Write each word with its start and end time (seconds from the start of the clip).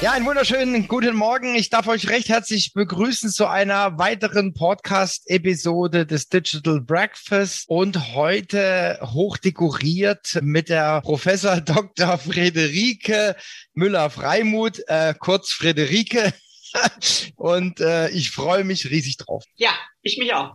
Ja, 0.00 0.12
einen 0.12 0.26
wunderschönen 0.26 0.86
guten 0.86 1.16
Morgen. 1.16 1.56
Ich 1.56 1.70
darf 1.70 1.88
euch 1.88 2.08
recht 2.08 2.28
herzlich 2.28 2.72
begrüßen 2.72 3.30
zu 3.30 3.48
einer 3.48 3.98
weiteren 3.98 4.54
Podcast-Episode 4.54 6.06
des 6.06 6.28
Digital 6.28 6.80
Breakfast 6.80 7.68
und 7.68 8.14
heute 8.14 9.00
hochdekoriert 9.02 10.38
mit 10.40 10.68
der 10.68 11.00
Professor 11.00 11.60
Dr. 11.60 12.16
Friederike 12.16 13.34
Müller-Freimuth, 13.74 14.84
äh, 14.86 15.14
kurz 15.18 15.50
Friederike. 15.50 16.32
und 17.34 17.80
äh, 17.80 18.08
ich 18.10 18.30
freue 18.30 18.62
mich 18.62 18.88
riesig 18.90 19.16
drauf. 19.16 19.42
Ja, 19.56 19.70
ich 20.02 20.16
mich 20.16 20.32
auch. 20.32 20.54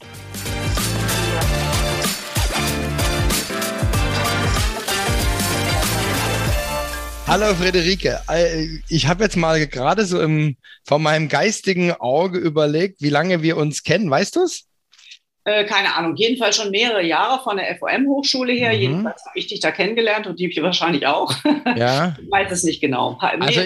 Hallo 7.31 7.55
Friederike, 7.55 8.19
äh, 8.27 8.67
ich 8.89 9.07
habe 9.07 9.23
jetzt 9.23 9.37
mal 9.37 9.65
gerade 9.65 10.03
so 10.03 10.21
im, 10.21 10.57
von 10.83 11.01
meinem 11.01 11.29
geistigen 11.29 11.93
Auge 11.93 12.37
überlegt, 12.37 13.01
wie 13.01 13.07
lange 13.07 13.41
wir 13.41 13.55
uns 13.55 13.83
kennen. 13.83 14.11
Weißt 14.11 14.35
du 14.35 14.41
es? 14.41 14.67
Äh, 15.45 15.63
keine 15.63 15.95
Ahnung, 15.95 16.17
jedenfalls 16.17 16.57
schon 16.57 16.71
mehrere 16.71 17.01
Jahre 17.01 17.41
von 17.41 17.55
der 17.55 17.73
FOM-Hochschule 17.77 18.51
her. 18.51 18.73
Mhm. 18.73 18.79
Jedenfalls 18.79 19.25
habe 19.25 19.39
ich 19.39 19.47
dich 19.47 19.61
da 19.61 19.71
kennengelernt 19.71 20.27
und 20.27 20.41
die 20.41 20.53
wahrscheinlich 20.61 21.07
auch. 21.07 21.33
Ja. 21.77 22.17
ich 22.21 22.29
weiß 22.29 22.51
es 22.51 22.63
nicht 22.63 22.81
genau. 22.81 23.17
Also 23.21 23.61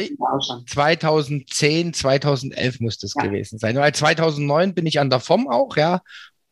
2010, 0.67 1.95
2011 1.95 2.79
muss 2.81 2.99
das 2.99 3.15
ja. 3.15 3.23
gewesen 3.23 3.57
sein. 3.57 3.77
Weil 3.77 3.95
2009 3.95 4.75
bin 4.75 4.85
ich 4.85 4.99
an 4.99 5.09
der 5.09 5.19
FOM 5.19 5.47
auch, 5.49 5.75
ja. 5.75 6.01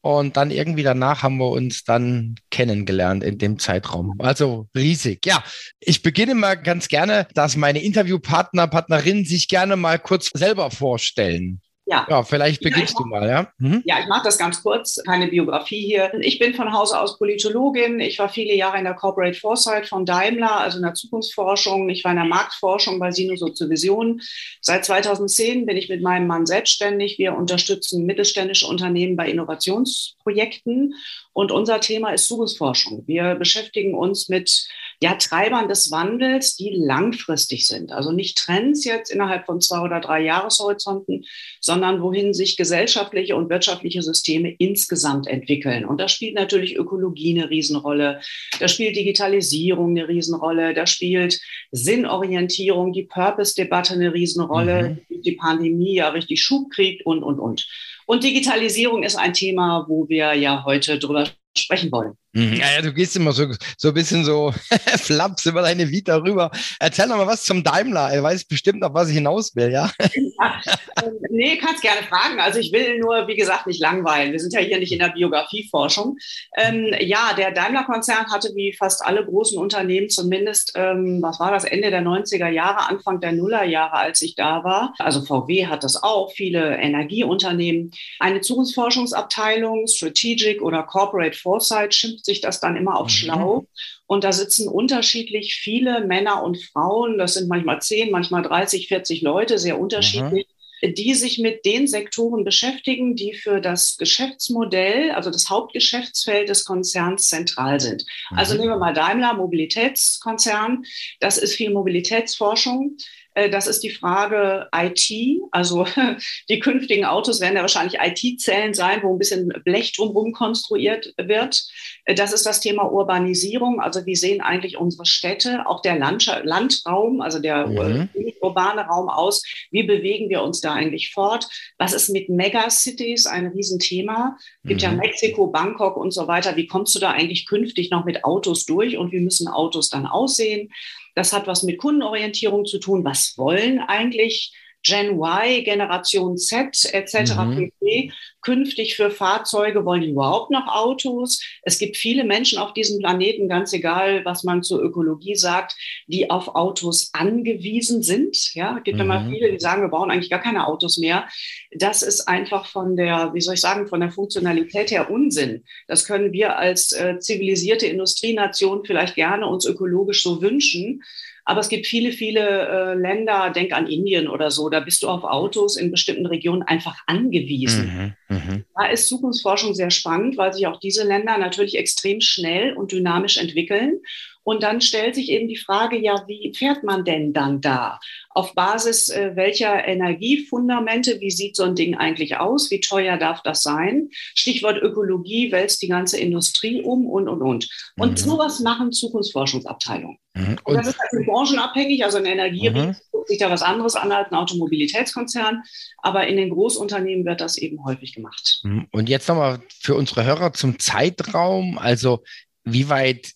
Und 0.03 0.35
dann 0.35 0.51
irgendwie 0.51 0.83
danach 0.83 1.23
haben 1.23 1.37
wir 1.37 1.49
uns 1.49 1.85
dann 1.85 2.35
kennengelernt 2.51 3.23
in 3.23 3.37
dem 3.37 3.57
Zeitraum. 3.57 4.15
Also 4.19 4.67
riesig. 4.75 5.25
Ja, 5.25 5.41
ich 5.79 6.03
beginne 6.03 6.35
mal 6.35 6.55
ganz 6.55 6.89
gerne, 6.89 7.25
dass 7.35 7.55
meine 7.55 7.81
Interviewpartner, 7.81 8.67
Partnerinnen 8.67 9.23
sich 9.23 9.47
gerne 9.47 9.77
mal 9.77 9.99
kurz 9.99 10.29
selber 10.33 10.71
vorstellen. 10.71 11.61
Ja. 11.85 12.07
ja, 12.09 12.23
vielleicht 12.23 12.61
beginnst 12.61 12.93
ja, 12.93 13.03
du 13.03 13.09
mal, 13.09 13.27
ja? 13.27 13.51
Mhm. 13.57 13.81
Ja, 13.85 13.99
ich 13.99 14.07
mache 14.07 14.23
das 14.23 14.37
ganz 14.37 14.63
kurz, 14.63 15.01
keine 15.05 15.27
Biografie 15.27 15.81
hier. 15.81 16.13
Ich 16.21 16.39
bin 16.39 16.53
von 16.53 16.71
Hause 16.71 16.97
aus 16.97 17.17
Politologin. 17.17 17.99
Ich 17.99 18.19
war 18.19 18.29
viele 18.29 18.55
Jahre 18.55 18.77
in 18.77 18.85
der 18.85 18.93
Corporate 18.93 19.37
Foresight 19.37 19.87
von 19.87 20.05
Daimler, 20.05 20.59
also 20.59 20.77
in 20.77 20.83
der 20.83 20.93
Zukunftsforschung. 20.93 21.89
Ich 21.89 22.05
war 22.05 22.11
in 22.11 22.17
der 22.17 22.25
Marktforschung 22.25 22.99
bei 22.99 23.11
Sinusozio 23.11 23.69
Vision. 23.69 24.21
Seit 24.61 24.85
2010 24.85 25.65
bin 25.65 25.75
ich 25.75 25.89
mit 25.89 26.01
meinem 26.01 26.25
Mann 26.25 26.45
selbstständig. 26.45 27.17
Wir 27.17 27.35
unterstützen 27.35 28.05
mittelständische 28.05 28.65
Unternehmen 28.65 29.17
bei 29.17 29.29
Innovationsprojekten. 29.29 30.95
Und 31.33 31.51
unser 31.51 31.81
Thema 31.81 32.13
ist 32.13 32.27
Zukunftsforschung. 32.27 33.03
Wir 33.07 33.35
beschäftigen 33.35 33.93
uns 33.93 34.29
mit 34.29 34.67
ja, 35.03 35.15
Treibern 35.15 35.67
des 35.67 35.91
Wandels, 35.91 36.55
die 36.55 36.69
langfristig 36.73 37.67
sind. 37.67 37.91
Also 37.91 38.13
nicht 38.13 38.37
Trends 38.37 38.85
jetzt 38.85 39.11
innerhalb 39.11 39.45
von 39.45 39.59
zwei 39.59 39.81
oder 39.81 39.99
drei 39.99 40.21
Jahreshorizonten, 40.21 41.25
sondern 41.59 42.01
wohin 42.01 42.33
sich 42.33 42.55
gesellschaftliche 42.55 43.35
und 43.35 43.49
wirtschaftliche 43.49 44.01
Systeme 44.01 44.55
insgesamt 44.59 45.27
entwickeln. 45.27 45.83
Und 45.83 45.99
da 45.99 46.07
spielt 46.07 46.35
natürlich 46.35 46.77
Ökologie 46.77 47.37
eine 47.37 47.49
Riesenrolle, 47.49 48.21
da 48.61 48.69
spielt 48.69 48.95
Digitalisierung 48.95 49.89
eine 49.89 50.07
Riesenrolle, 50.07 50.73
da 50.73 50.87
spielt 50.87 51.37
Sinnorientierung, 51.71 52.93
die 52.93 53.03
Purpose-Debatte 53.03 53.95
eine 53.95 54.13
Riesenrolle, 54.13 55.01
mhm. 55.09 55.21
die 55.21 55.33
Pandemie 55.33 55.95
ja 55.95 56.07
richtig 56.11 56.41
Schub 56.41 56.71
kriegt 56.71 57.05
und, 57.05 57.23
und, 57.23 57.41
und. 57.41 57.67
Und 58.05 58.23
Digitalisierung 58.23 59.03
ist 59.03 59.17
ein 59.17 59.33
Thema, 59.33 59.85
wo 59.89 60.07
wir 60.07 60.33
ja 60.33 60.63
heute 60.63 60.97
drüber 60.97 61.27
sprechen 61.57 61.91
wollen. 61.91 62.13
Mhm. 62.35 62.55
Ja, 62.55 62.65
ja, 62.75 62.81
du 62.81 62.91
gehst 62.91 63.15
immer 63.15 63.31
so, 63.31 63.45
so 63.77 63.89
ein 63.89 63.93
bisschen 63.93 64.25
so 64.25 64.51
flaps 64.97 65.45
über 65.45 65.61
deine 65.61 65.89
Vita 65.91 66.15
rüber. 66.17 66.49
Erzähl 66.79 67.07
doch 67.07 67.17
mal 67.17 67.27
was 67.27 67.43
zum 67.43 67.63
Daimler. 67.63 68.11
Er 68.11 68.23
weiß 68.23 68.45
bestimmt, 68.45 68.83
auf 68.83 68.95
was 68.95 69.09
ich 69.09 69.15
hinaus 69.15 69.55
will, 69.55 69.71
ja? 69.71 69.91
ja 69.99 70.61
ähm, 71.03 71.13
nee, 71.29 71.57
kannst 71.57 71.83
gerne 71.83 72.01
fragen. 72.07 72.39
Also 72.39 72.57
ich 72.57 72.71
will 72.71 72.97
nur, 72.99 73.27
wie 73.27 73.35
gesagt, 73.35 73.67
nicht 73.67 73.79
langweilen. 73.79 74.31
Wir 74.31 74.39
sind 74.39 74.51
ja 74.51 74.61
hier 74.61 74.79
nicht 74.79 74.91
in 74.91 74.99
der 74.99 75.09
Biografieforschung. 75.09 76.17
Ähm, 76.57 76.95
ja, 76.99 77.33
der 77.37 77.51
Daimler-Konzern 77.51 78.31
hatte 78.31 78.49
wie 78.55 78.73
fast 78.73 79.05
alle 79.05 79.23
großen 79.23 79.59
Unternehmen 79.59 80.09
zumindest, 80.09 80.73
ähm, 80.75 81.21
was 81.21 81.39
war 81.39 81.51
das, 81.51 81.65
Ende 81.65 81.91
der 81.91 82.01
90er 82.01 82.49
Jahre, 82.49 82.89
Anfang 82.89 83.21
der 83.21 83.33
Nullerjahre, 83.33 83.97
als 83.97 84.23
ich 84.23 84.33
da 84.33 84.63
war. 84.63 84.95
Also 84.97 85.21
VW 85.21 85.67
hat 85.67 85.83
das 85.83 86.01
auch, 86.01 86.31
viele 86.33 86.77
Energieunternehmen. 86.77 87.91
Eine 88.19 88.41
Zukunftsforschungsabteilung, 88.41 89.85
Strategic 89.85 90.63
oder 90.63 90.81
Corporate 90.81 91.37
Foresight 91.37 91.93
schimpft 91.93 92.22
sich 92.25 92.41
das 92.41 92.59
dann 92.59 92.75
immer 92.75 92.99
auf 92.99 93.07
mhm. 93.07 93.11
schlau. 93.11 93.67
Und 94.05 94.23
da 94.23 94.31
sitzen 94.31 94.67
unterschiedlich 94.67 95.55
viele 95.55 96.05
Männer 96.05 96.43
und 96.43 96.61
Frauen, 96.61 97.17
das 97.17 97.35
sind 97.35 97.47
manchmal 97.47 97.81
10, 97.81 98.11
manchmal 98.11 98.43
30, 98.43 98.87
40 98.87 99.21
Leute, 99.21 99.57
sehr 99.57 99.79
unterschiedlich, 99.79 100.47
mhm. 100.81 100.93
die 100.93 101.13
sich 101.13 101.39
mit 101.39 101.65
den 101.65 101.87
Sektoren 101.87 102.43
beschäftigen, 102.43 103.15
die 103.15 103.33
für 103.33 103.59
das 103.61 103.97
Geschäftsmodell, 103.97 105.11
also 105.11 105.31
das 105.31 105.49
Hauptgeschäftsfeld 105.49 106.49
des 106.49 106.65
Konzerns 106.65 107.27
zentral 107.27 107.79
sind. 107.79 108.05
Also 108.29 108.31
mhm. 108.31 108.37
Also 108.37 108.53
nehmen 108.55 108.69
wir 108.69 108.79
mal 108.79 108.93
Daimler, 108.93 109.33
Mobilitätskonzern, 109.33 110.83
das 111.19 111.37
ist 111.37 111.55
viel 111.55 111.71
Mobilitätsforschung. 111.71 112.97
Äh, 113.33 113.49
das 113.49 113.67
ist 113.67 113.83
die 113.83 113.89
Frage 113.89 114.67
IT. 114.75 115.41
Also 115.51 115.85
die 116.49 116.59
künftigen 116.59 117.05
Autos 117.05 117.41
werden 117.41 117.55
ja 117.55 117.61
wahrscheinlich 117.61 117.99
IT-Zellen 117.99 118.73
sein, 118.73 119.01
wo 119.03 119.13
ein 119.13 119.19
bisschen 119.19 119.49
Blech 119.63 119.93
drumherum 119.93 120.33
konstruiert 120.33 121.13
wird. 121.17 121.63
Äh, 122.05 122.15
das 122.15 122.33
ist 122.33 122.45
das 122.45 122.59
Thema 122.59 122.91
Urbanisierung. 122.91 123.79
Also 123.79 124.05
wie 124.05 124.15
sehen 124.15 124.41
eigentlich 124.41 124.77
unsere 124.77 125.05
Städte, 125.05 125.67
auch 125.67 125.81
der 125.81 125.97
Land 125.97 126.13
Landraum, 126.43 127.21
also 127.21 127.39
der 127.39 127.67
mhm. 127.67 128.09
urbane 128.41 128.81
Raum 128.81 129.09
aus? 129.09 129.43
Wie 129.71 129.83
bewegen 129.83 130.29
wir 130.29 130.43
uns 130.43 130.61
da 130.61 130.73
eigentlich 130.73 131.11
fort? 131.11 131.47
Was 131.77 131.93
ist 131.93 132.09
mit 132.09 132.29
Megacities 132.29 133.25
ein 133.25 133.47
Riesenthema? 133.47 134.37
Es 134.63 134.69
gibt 134.69 134.81
mhm. 134.81 134.87
ja 134.87 134.91
Mexiko, 134.93 135.47
Bangkok 135.47 135.97
und 135.97 136.11
so 136.11 136.27
weiter. 136.27 136.55
Wie 136.55 136.67
kommst 136.67 136.95
du 136.95 136.99
da 136.99 137.11
eigentlich 137.11 137.45
künftig 137.45 137.89
noch 137.89 138.05
mit 138.05 138.23
Autos 138.23 138.65
durch 138.65 138.97
und 138.97 139.11
wie 139.11 139.19
müssen 139.19 139.47
Autos 139.47 139.89
dann 139.89 140.05
aussehen? 140.05 140.69
Das 141.15 141.33
hat 141.33 141.47
was 141.47 141.63
mit 141.63 141.77
Kundenorientierung 141.77 142.65
zu 142.65 142.79
tun. 142.79 143.03
Was 143.03 143.37
wollen 143.37 143.79
eigentlich 143.79 144.53
Gen 144.83 145.19
Y, 145.19 145.63
Generation 145.63 146.37
Z 146.37 146.93
etc. 146.93 147.35
Mhm. 147.35 147.71
pp. 147.79 148.11
Künftig 148.43 148.95
für 148.95 149.09
Fahrzeuge 149.09 149.85
wollen 149.85 150.01
die 150.01 150.09
überhaupt 150.09 150.51
noch 150.51 150.67
Autos? 150.67 151.41
Es 151.63 151.79
gibt 151.79 151.97
viele 151.97 152.23
Menschen 152.23 152.59
auf 152.59 152.73
diesem 152.73 152.99
Planeten, 152.99 153.47
ganz 153.47 153.73
egal, 153.73 154.23
was 154.25 154.43
man 154.43 154.63
zur 154.63 154.81
Ökologie 154.83 155.35
sagt, 155.35 155.75
die 156.07 156.29
auf 156.29 156.49
Autos 156.55 157.09
angewiesen 157.13 158.03
sind. 158.03 158.53
Ja, 158.53 158.77
es 158.77 158.83
gibt 158.83 158.97
mhm. 158.97 159.03
immer 159.03 159.29
viele, 159.29 159.51
die 159.51 159.59
sagen, 159.59 159.81
wir 159.81 159.89
brauchen 159.89 160.11
eigentlich 160.11 160.29
gar 160.29 160.41
keine 160.41 160.67
Autos 160.67 160.97
mehr. 160.97 161.27
Das 161.71 162.03
ist 162.03 162.27
einfach 162.27 162.65
von 162.67 162.95
der, 162.95 163.33
wie 163.33 163.41
soll 163.41 163.55
ich 163.55 163.61
sagen, 163.61 163.87
von 163.87 164.01
der 164.01 164.11
Funktionalität 164.11 164.91
her 164.91 165.09
Unsinn. 165.09 165.63
Das 165.87 166.05
können 166.05 166.33
wir 166.33 166.57
als 166.57 166.91
äh, 166.91 167.19
zivilisierte 167.19 167.87
Industrienation 167.87 168.83
vielleicht 168.85 169.15
gerne 169.15 169.47
uns 169.47 169.65
ökologisch 169.65 170.21
so 170.21 170.41
wünschen. 170.41 171.01
Aber 171.45 171.59
es 171.59 171.69
gibt 171.69 171.87
viele, 171.87 172.11
viele 172.11 172.67
äh, 172.67 172.93
Länder, 172.93 173.51
denk 173.53 173.73
an 173.73 173.87
Indien 173.87 174.29
oder 174.29 174.49
so, 174.49 174.69
da 174.69 174.79
bist 174.79 175.03
du 175.03 175.09
auf 175.09 175.23
Autos 175.23 175.75
in 175.75 175.91
bestimmten 175.91 176.25
Regionen 176.25 176.63
einfach 176.63 177.03
angewiesen. 177.05 177.85
Mhm, 177.85 178.13
mh. 178.33 178.61
Da 178.75 178.85
ist 178.87 179.07
Zukunftsforschung 179.07 179.73
sehr 179.73 179.91
spannend, 179.91 180.37
weil 180.37 180.53
sich 180.53 180.67
auch 180.67 180.79
diese 180.79 181.03
Länder 181.03 181.37
natürlich 181.37 181.77
extrem 181.77 182.21
schnell 182.21 182.73
und 182.73 182.91
dynamisch 182.91 183.37
entwickeln. 183.37 184.01
Und 184.43 184.61
dann 184.61 184.81
stellt 184.81 185.15
sich 185.15 185.29
eben 185.29 185.47
die 185.47 185.57
Frage, 185.57 185.97
ja, 185.97 186.25
wie 186.27 186.53
fährt 186.53 186.83
man 186.83 187.05
denn 187.05 187.31
dann 187.31 187.61
da? 187.61 187.99
Auf 188.29 188.53
Basis 188.55 189.09
äh, 189.09 189.31
welcher 189.35 189.87
Energiefundamente, 189.87 191.21
wie 191.21 191.31
sieht 191.31 191.55
so 191.55 191.63
ein 191.63 191.75
Ding 191.75 191.95
eigentlich 191.95 192.37
aus? 192.37 192.69
Wie 192.69 192.81
teuer 192.81 193.17
darf 193.17 193.41
das 193.41 193.63
sein? 193.63 194.09
Stichwort 194.11 194.81
Ökologie 194.81 195.51
wälzt 195.51 195.81
die 195.81 195.87
ganze 195.87 196.19
Industrie 196.19 196.81
um 196.81 197.07
und, 197.07 197.29
und, 197.29 197.41
und. 197.41 197.69
Und 197.97 198.11
mhm. 198.11 198.17
sowas 198.17 198.59
machen 198.59 198.91
Zukunftsforschungsabteilungen. 198.91 200.17
Mhm. 200.33 200.57
Und, 200.63 200.65
und, 200.65 200.75
das 200.75 200.87
ist 200.87 200.99
also 200.99 201.23
branchenabhängig, 201.25 202.03
also 202.03 202.17
ein 202.17 202.25
Energierisiko 202.25 203.12
mhm. 203.12 203.12
Guckt 203.23 203.29
sich 203.29 203.39
da 203.39 203.49
was 203.49 203.61
anderes 203.61 203.95
an 203.95 204.11
als 204.11 204.31
ein 204.31 204.35
Automobilitätskonzern. 204.35 205.63
Aber 205.99 206.27
in 206.27 206.35
den 206.35 206.49
Großunternehmen 206.49 207.25
wird 207.25 207.39
das 207.39 207.57
eben 207.57 207.83
häufig 207.85 208.13
gemacht. 208.13 208.59
Mhm. 208.63 208.87
Und 208.91 209.07
jetzt 209.07 209.29
nochmal 209.29 209.61
für 209.79 209.95
unsere 209.95 210.25
Hörer 210.25 210.53
zum 210.53 210.77
Zeitraum. 210.77 211.77
Also 211.77 212.23
wie 212.65 212.89
weit 212.89 213.31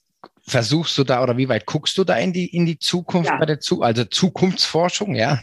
versuchst 0.45 0.97
du 0.97 1.03
da 1.03 1.23
oder 1.23 1.37
wie 1.37 1.49
weit 1.49 1.65
guckst 1.65 1.97
du 1.97 2.03
da 2.03 2.15
in 2.17 2.33
die, 2.33 2.47
in 2.47 2.65
die 2.65 2.79
Zukunft 2.79 3.29
ja. 3.29 3.37
bei 3.37 3.45
der 3.45 3.59
Zu 3.59 3.81
also 3.81 4.03
Zukunftsforschung, 4.03 5.15
ja? 5.15 5.41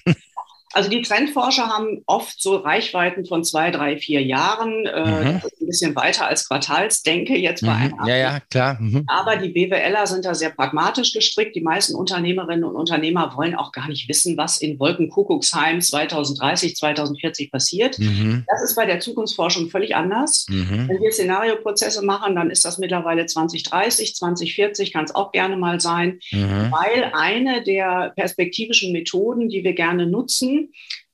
Also 0.75 0.91
die 0.91 1.03
Trendforscher 1.03 1.69
haben 1.69 2.03
oft 2.07 2.43
so 2.43 2.57
Reichweiten 2.57 3.25
von 3.25 3.45
zwei, 3.45 3.71
drei, 3.71 3.97
vier 3.97 4.23
Jahren. 4.23 4.87
Äh, 4.87 5.25
mhm. 5.25 5.41
Das 5.41 5.45
ist 5.45 5.61
ein 5.63 5.67
bisschen 5.67 5.97
weiter 5.97 6.27
als 6.27 6.49
Quartalsdenke 6.49 7.37
jetzt 7.37 7.65
bei 7.65 7.73
mhm. 7.73 7.95
einer. 7.99 8.09
Ja, 8.09 8.17
ja, 8.17 8.41
klar. 8.51 8.77
Mhm. 8.81 9.05
Aber 9.07 9.37
die 9.37 9.51
BWLer 9.51 10.07
sind 10.07 10.25
da 10.25 10.35
sehr 10.35 10.51
pragmatisch 10.51 11.13
gestrickt. 11.13 11.55
Die 11.55 11.61
meisten 11.61 11.95
Unternehmerinnen 11.95 12.65
und 12.65 12.75
Unternehmer 12.75 13.37
wollen 13.37 13.55
auch 13.55 13.71
gar 13.71 13.89
nicht 13.89 14.09
wissen, 14.09 14.37
was 14.37 14.59
in 14.59 14.81
Wolkenkuckucksheim 14.81 15.81
2030, 15.81 16.77
2040 16.77 17.53
passiert. 17.53 17.99
Mhm. 18.01 18.45
Das 18.49 18.63
ist 18.65 18.75
bei 18.75 18.85
der 18.85 18.99
Zukunftsforschung 18.99 19.71
völlig 19.71 19.95
anders. 19.95 20.47
Mhm. 20.49 20.89
Wenn 20.89 21.01
wir 21.01 21.13
Szenarioprozesse 21.13 22.05
machen, 22.05 22.35
dann 22.35 22.51
ist 22.51 22.65
das 22.65 22.79
mittlerweile 22.79 23.27
2030, 23.27 24.17
2040 24.17 24.93
kann 24.93 25.05
es 25.05 25.15
auch 25.15 25.31
gerne 25.31 25.57
mal 25.57 25.81
sein, 25.81 26.19
mhm. 26.33 26.73
weil 26.73 27.13
eine 27.15 27.63
der 27.63 28.13
perspektivischen 28.17 28.93
Methoden, 28.93 29.49
die 29.49 29.63
wir 29.63 29.75
gerne 29.75 30.07
nutzen, 30.07 30.64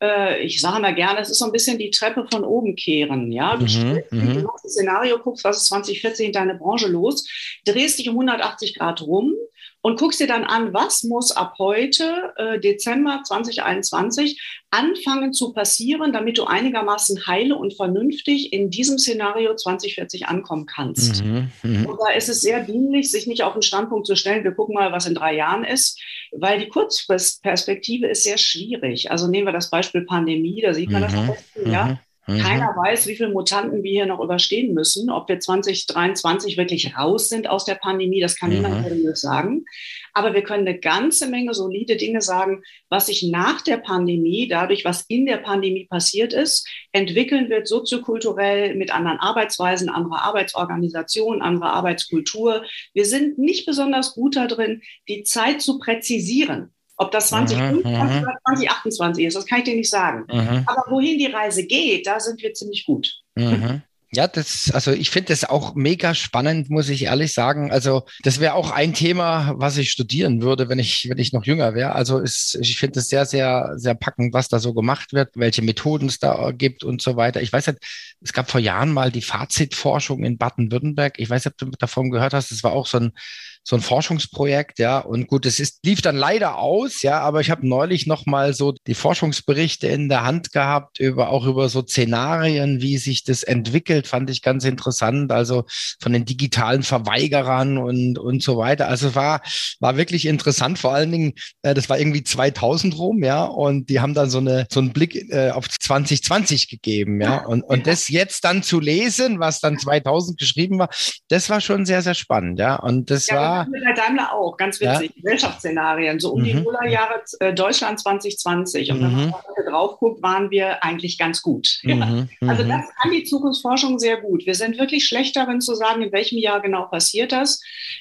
äh, 0.01 0.43
ich 0.43 0.61
sage 0.61 0.81
mal 0.81 0.95
gerne, 0.95 1.21
es 1.21 1.31
ist 1.31 1.39
so 1.39 1.45
ein 1.45 1.53
bisschen 1.53 1.79
die 1.79 1.91
Treppe 1.91 2.27
von 2.31 2.45
oben 2.45 2.77
kehren. 2.77 3.31
Ja? 3.33 3.57
Du 3.57 3.67
mhm, 3.67 4.03
mhm. 4.11 4.43
machst 4.43 4.65
ein 4.65 4.71
Szenario, 4.71 5.19
guckst, 5.19 5.45
was 5.45 5.59
ist 5.59 5.67
2040 5.67 6.27
in 6.27 6.33
deiner 6.33 6.55
Branche 6.55 6.89
los, 6.89 7.29
drehst 7.65 7.99
dich 7.99 8.09
um 8.09 8.15
180 8.17 8.79
Grad 8.79 9.03
rum 9.03 9.35
und 9.83 9.99
guckst 9.99 10.21
dir 10.21 10.27
dann 10.27 10.45
an, 10.45 10.73
was 10.75 11.05
muss 11.05 11.33
ab 11.33 11.55
heute, 11.59 12.33
äh, 12.37 12.61
Dezember 12.61 13.23
2021, 13.25 14.41
anfangen 14.71 15.33
zu 15.33 15.53
passieren, 15.53 16.13
damit 16.13 16.39
du 16.39 16.45
einigermaßen 16.45 17.27
heile 17.27 17.57
und 17.57 17.75
vernünftig 17.75 18.53
in 18.53 18.71
diesem 18.71 18.99
Szenario 18.99 19.57
2040 19.57 20.27
ankommen 20.27 20.67
kannst. 20.67 21.25
Mhm, 21.25 21.51
mh. 21.63 21.89
Und 21.89 21.99
da 21.99 22.13
ist 22.13 22.29
es 22.29 22.41
sehr 22.41 22.63
dienlich, 22.63 23.11
sich 23.11 23.27
nicht 23.27 23.43
auf 23.43 23.55
den 23.55 23.63
Standpunkt 23.63 24.07
zu 24.07 24.17
stellen, 24.17 24.45
wir 24.45 24.53
gucken 24.53 24.75
mal, 24.75 24.93
was 24.93 25.07
in 25.07 25.15
drei 25.15 25.35
Jahren 25.35 25.65
ist, 25.65 26.01
weil 26.33 26.61
die 26.61 26.69
Kurzfristperspektive 26.69 28.07
ist 28.07 28.25
sehr 28.25 28.39
schwierig. 28.39 29.11
Also 29.11 29.29
nehmen 29.29 29.47
wir 29.47 29.53
das 29.53 29.71
Beispiel 29.71 30.03
Pandemie, 30.03 30.61
da 30.61 30.75
sieht 30.75 30.91
man 30.91 31.03
mhm, 31.03 31.07
das 31.07 31.15
am 31.15 31.27
besten, 31.27 31.73
ja. 31.73 32.01
Mhm. 32.31 32.37
Mhm. 32.37 32.43
Keiner 32.43 32.77
weiß, 32.77 33.07
wie 33.07 33.17
viele 33.17 33.31
Mutanten 33.31 33.83
wir 33.83 33.91
hier 33.91 34.07
noch 34.07 34.21
überstehen 34.21 34.75
müssen. 34.75 35.11
Ob 35.11 35.29
wir 35.29 35.41
2023 35.41 36.57
wirklich 36.57 36.97
raus 36.97 37.29
sind 37.29 37.49
aus 37.49 37.65
der 37.65 37.75
Pandemie, 37.75 38.21
das 38.21 38.37
kann 38.37 38.51
mhm. 38.51 38.57
niemand 38.57 39.19
sagen. 39.19 39.65
Aber 40.13 40.35
wir 40.35 40.43
können 40.43 40.67
eine 40.67 40.79
ganze 40.79 41.29
Menge 41.29 41.55
solide 41.55 41.97
Dinge 41.97 42.21
sagen, 42.21 42.63
was 42.89 43.07
sich 43.07 43.23
nach 43.23 43.61
der 43.63 43.77
Pandemie, 43.77 44.49
dadurch, 44.49 44.85
was 44.85 45.03
in 45.03 45.27
der 45.27 45.39
Pandemie 45.39 45.87
passiert 45.87 46.33
ist, 46.33 46.69
entwickeln 46.93 47.49
wird, 47.49 47.69
soziokulturell 47.69 48.75
mit 48.75 48.93
anderen 48.93 49.19
Arbeitsweisen, 49.19 49.89
anderer 49.89 50.23
Arbeitsorganisation, 50.23 51.43
anderer 51.43 51.73
Arbeitskultur. 51.73 52.65
Wir 52.93 53.05
sind 53.05 53.39
nicht 53.39 53.67
besonders 53.67 54.15
gut 54.15 54.37
darin, 54.37 54.83
die 55.09 55.23
Zeit 55.23 55.63
zu 55.63 55.79
präzisieren. 55.79 56.73
Ob 57.01 57.11
das 57.13 57.29
2025 57.29 57.83
mhm, 57.85 58.23
oder 58.23 58.39
2028 58.47 59.25
ist, 59.25 59.35
das 59.35 59.47
kann 59.47 59.61
ich 59.61 59.65
dir 59.65 59.75
nicht 59.75 59.89
sagen. 59.89 60.27
Mhm. 60.31 60.65
Aber 60.67 60.85
wohin 60.91 61.19
die 61.19 61.29
Reise 61.29 61.65
geht, 61.65 62.07
da 62.07 62.21
sind 62.21 62.43
wir 62.43 62.53
ziemlich 62.53 62.85
gut. 62.85 63.11
Mhm. 63.35 63.83
Ja, 64.13 64.27
das, 64.27 64.73
also 64.75 64.91
ich 64.91 65.11
finde 65.11 65.29
das 65.29 65.45
auch 65.45 65.77
mega 65.77 66.17
spannend, 66.17 66.69
muss 66.69 66.89
ich 66.89 67.05
ehrlich 67.05 67.33
sagen. 67.33 67.71
Also 67.71 68.03
das 68.25 68.41
wäre 68.41 68.55
auch 68.55 68.73
ein 68.73 68.93
Thema, 68.93 69.55
was 69.55 69.77
ich 69.77 69.93
studieren 69.93 70.43
würde, 70.43 70.69
wenn 70.69 70.81
ich, 70.81 71.09
wenn 71.09 71.19
ich 71.19 71.33
noch 71.33 71.45
jünger 71.45 71.75
wäre. 71.77 71.95
Also 71.95 72.19
ist, 72.19 72.59
ich 72.61 72.77
finde 72.77 72.99
es 72.99 73.07
sehr, 73.07 73.25
sehr, 73.25 73.75
sehr 73.77 73.95
packend, 73.95 74.35
was 74.35 74.49
da 74.49 74.59
so 74.59 74.75
gemacht 74.75 75.13
wird, 75.13 75.29
welche 75.37 75.63
Methoden 75.63 76.09
es 76.09 76.19
da 76.19 76.51
gibt 76.51 76.83
und 76.83 77.01
so 77.01 77.15
weiter. 77.15 77.41
Ich 77.41 77.53
weiß 77.53 77.69
nicht, 77.69 77.79
es 78.21 78.33
gab 78.33 78.51
vor 78.51 78.59
Jahren 78.59 78.93
mal 78.93 79.13
die 79.13 79.23
Fazitforschung 79.23 80.25
in 80.25 80.39
Baden-Württemberg. 80.39 81.21
Ich 81.21 81.31
weiß 81.31 81.45
nicht, 81.45 81.63
ob 81.63 81.71
du 81.71 81.77
davon 81.79 82.11
gehört 82.11 82.35
hast. 82.35 82.51
Das 82.51 82.65
war 82.65 82.73
auch 82.73 82.89
so 82.89 82.99
ein, 82.99 83.13
so 83.63 83.77
ein 83.77 83.83
Forschungsprojekt, 83.83 84.79
ja. 84.79 84.99
Und 84.99 85.27
gut, 85.27 85.47
es 85.47 85.61
ist, 85.61 85.85
lief 85.85 86.01
dann 86.01 86.17
leider 86.17 86.59
aus, 86.59 87.03
ja, 87.03 87.21
aber 87.21 87.41
ich 87.41 87.51
habe 87.51 87.69
neulich 87.69 88.07
noch 88.07 88.27
mal 88.27 88.55
so 88.55 88.75
die 88.87 88.95
Forschungsberichte 88.95 89.87
in 89.87 90.09
der 90.09 90.25
Hand 90.25 90.53
gehabt 90.53 90.99
über 90.99 91.29
auch 91.29 91.47
über 91.47 91.69
so 91.69 91.83
Szenarien, 91.83 92.81
wie 92.81 92.97
sich 92.99 93.23
das 93.23 93.43
entwickelt, 93.43 94.07
fand 94.07 94.31
ich 94.31 94.43
ganz 94.43 94.65
interessant. 94.65 95.31
Also 95.31 95.65
von 96.01 96.13
den 96.13 96.25
digitalen 96.25 96.83
Verweigerern 96.83 97.79
und 97.79 98.19
und 98.19 98.43
so 98.43 98.57
weiter. 98.57 98.89
Also 98.89 99.15
war 99.15 99.43
war 99.79 99.97
wirklich 99.97 100.27
interessant. 100.27 100.79
Vor 100.79 100.95
allen 100.95 101.13
Dingen, 101.13 101.33
äh, 101.63 101.75
das 101.75 101.89
war 101.89 101.99
irgendwie 101.99 102.25
2000 102.25 102.97
rum, 102.99 103.23
ja, 103.23 103.45
und 103.45 103.91
die 103.91 104.01
haben 104.01 104.15
dann 104.15 104.31
so 104.31 104.39
eine 104.39 104.67
so 104.71 104.81
einen 104.81 104.93
Blick 104.93 105.15
äh, 105.31 105.51
auf 105.51 105.69
2020 105.69 106.69
gegeben, 106.69 107.21
ja. 107.21 107.45
Und 107.45 107.63
und 107.63 107.87
das 107.87 108.09
jetzt 108.09 108.45
dann 108.45 108.63
zu 108.63 108.81
lesen, 108.81 109.39
was 109.39 109.61
dann 109.61 109.79
2000 109.79 110.39
geschrieben 110.39 110.79
war, 110.79 110.89
das 111.29 111.51
war 111.51 111.61
schon 111.61 111.85
sehr 111.85 112.03
sehr 112.03 112.15
spannend, 112.15 112.59
ja. 112.59 112.77
Und 112.77 113.11
das 113.11 113.27
ja, 113.27 113.37
war 113.37 113.50
ja. 113.51 113.67
der 113.85 113.95
Daimler 113.95 114.33
auch, 114.33 114.57
ganz 114.57 114.81
witzig. 114.81 115.13
Ja. 115.15 115.23
Gesellschaftsszenarien, 115.23 116.21
so 116.21 116.33
um 116.33 116.41
mhm. 116.41 116.45
die 116.45 116.55
Nullerjahre 116.55 117.23
äh, 117.41 117.53
Deutschland 117.53 118.01
2020. 118.01 118.93
Und 118.93 119.03
wenn 119.03 119.13
man 119.13 119.33
heute 119.35 119.63
mhm. 119.65 119.71
drauf 119.71 119.99
guckt, 119.99 120.23
waren 120.23 120.51
wir 120.51 120.83
eigentlich 120.83 121.19
ganz 121.19 121.43
gut. 121.43 121.81
Ja. 121.83 121.97
Mhm. 121.97 122.29
Also 122.41 122.65
mhm. 122.65 122.69
das 122.69 122.85
kann 123.01 123.11
die 123.13 123.25
Zukunftsforschung 123.25 123.99
sehr 123.99 124.21
gut. 124.21 124.47
Wir 124.47 124.55
sind 124.55 124.79
wirklich 124.79 125.07
schlecht 125.07 125.37
darin 125.37 125.61
zu 125.61 125.75
sagen, 125.75 126.03
in 126.03 126.13
welchem 126.13 126.39
Jahr 126.39 126.61
genau 126.61 126.87
passiert 126.87 127.33
das. 127.33 127.61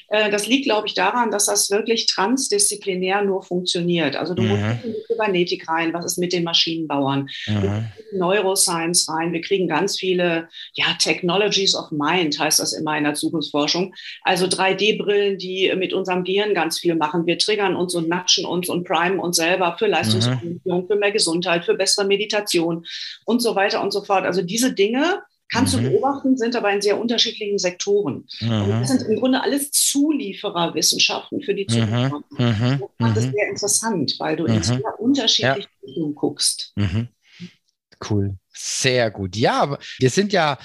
Äh, 0.10 0.30
das 0.30 0.48
liegt, 0.48 0.66
glaube 0.66 0.88
ich, 0.88 0.94
daran, 0.94 1.31
dass 1.31 1.46
das 1.46 1.69
wirklich 1.69 2.06
transdisziplinär 2.07 3.24
nur 3.24 3.44
funktioniert. 3.44 4.16
Also 4.16 4.34
du 4.34 4.44
musst 4.44 4.62
in 4.84 4.94
die 4.94 5.04
Kybernetik 5.07 5.68
rein, 5.68 5.94
was 5.94 6.06
ist 6.06 6.18
mit 6.18 6.34
den 6.34 6.44
Maschinenbauern, 6.44 7.30
Neuroscience 8.13 9.10
rein. 9.10 9.34
Wir 9.34 9.42
kriegen 9.42 9.68
ganz 9.68 9.98
viele 9.98 10.50
ja, 10.74 10.86
Technologies 10.98 11.75
of 11.75 11.92
Mind, 11.92 12.40
heißt 12.40 12.60
das 12.60 12.74
immer 12.74 12.98
in 12.98 13.04
der 13.04 13.13
Zukunftsforschung. 13.13 13.94
Also 14.24 14.45
3D-Brillen, 14.45 15.38
die 15.39 15.74
mit 15.75 15.94
unserem 15.94 16.24
Gehirn 16.24 16.53
ganz 16.53 16.80
viel 16.80 16.95
machen. 16.95 17.25
Wir 17.25 17.38
triggern 17.38 17.75
uns 17.75 17.95
und 17.95 18.07
natschen 18.07 18.45
uns 18.45 18.69
und 18.69 18.83
primen 18.83 19.19
uns 19.19 19.38
selber 19.38 19.75
für 19.80 19.88
Leistungsorientierung, 19.88 20.83
mhm. 20.83 20.88
für 20.88 20.95
mehr 20.95 21.12
Gesundheit, 21.12 21.65
für 21.65 21.74
bessere 21.74 22.06
Meditation 22.06 22.86
und 23.25 23.41
so 23.41 23.56
weiter 23.56 23.81
und 23.81 23.91
so 23.91 24.03
fort. 24.03 24.25
Also 24.25 24.41
diese 24.41 24.74
Dinge 24.74 25.24
kannst 25.51 25.75
mhm. 25.75 25.83
du 25.83 25.89
beobachten, 25.89 26.38
sind 26.38 26.56
aber 26.56 26.71
in 26.71 26.81
sehr 26.81 27.00
unterschiedlichen 27.00 27.57
Sektoren. 27.57 28.27
Mhm. 28.39 28.62
Und 28.62 28.69
das 28.69 28.89
sind 28.89 29.01
im 29.09 29.19
Grunde 29.19 29.41
alles 29.41 29.71
Zuliefererwissenschaften 29.71 31.42
für 31.42 31.56
die 31.56 31.65
mhm. 31.69 31.69
Zukunft. 31.69 32.31
Mhm. 32.31 32.83
Das 33.00 33.18
ist 33.18 33.27
mhm. 33.27 33.31
sehr 33.31 33.50
interessant, 33.50 34.16
weil 34.19 34.35
du 34.35 34.45
in 34.45 34.61
sehr 34.61 34.99
unterschiedliche 34.99 35.61
ja. 35.61 35.68
Richtungen 35.85 36.16
guckst. 36.16 36.73
Cool. 38.09 38.37
Sehr 38.54 39.11
gut. 39.11 39.35
Ja, 39.35 39.78
wir 39.99 40.09
sind 40.09 40.31
ja 40.33 40.57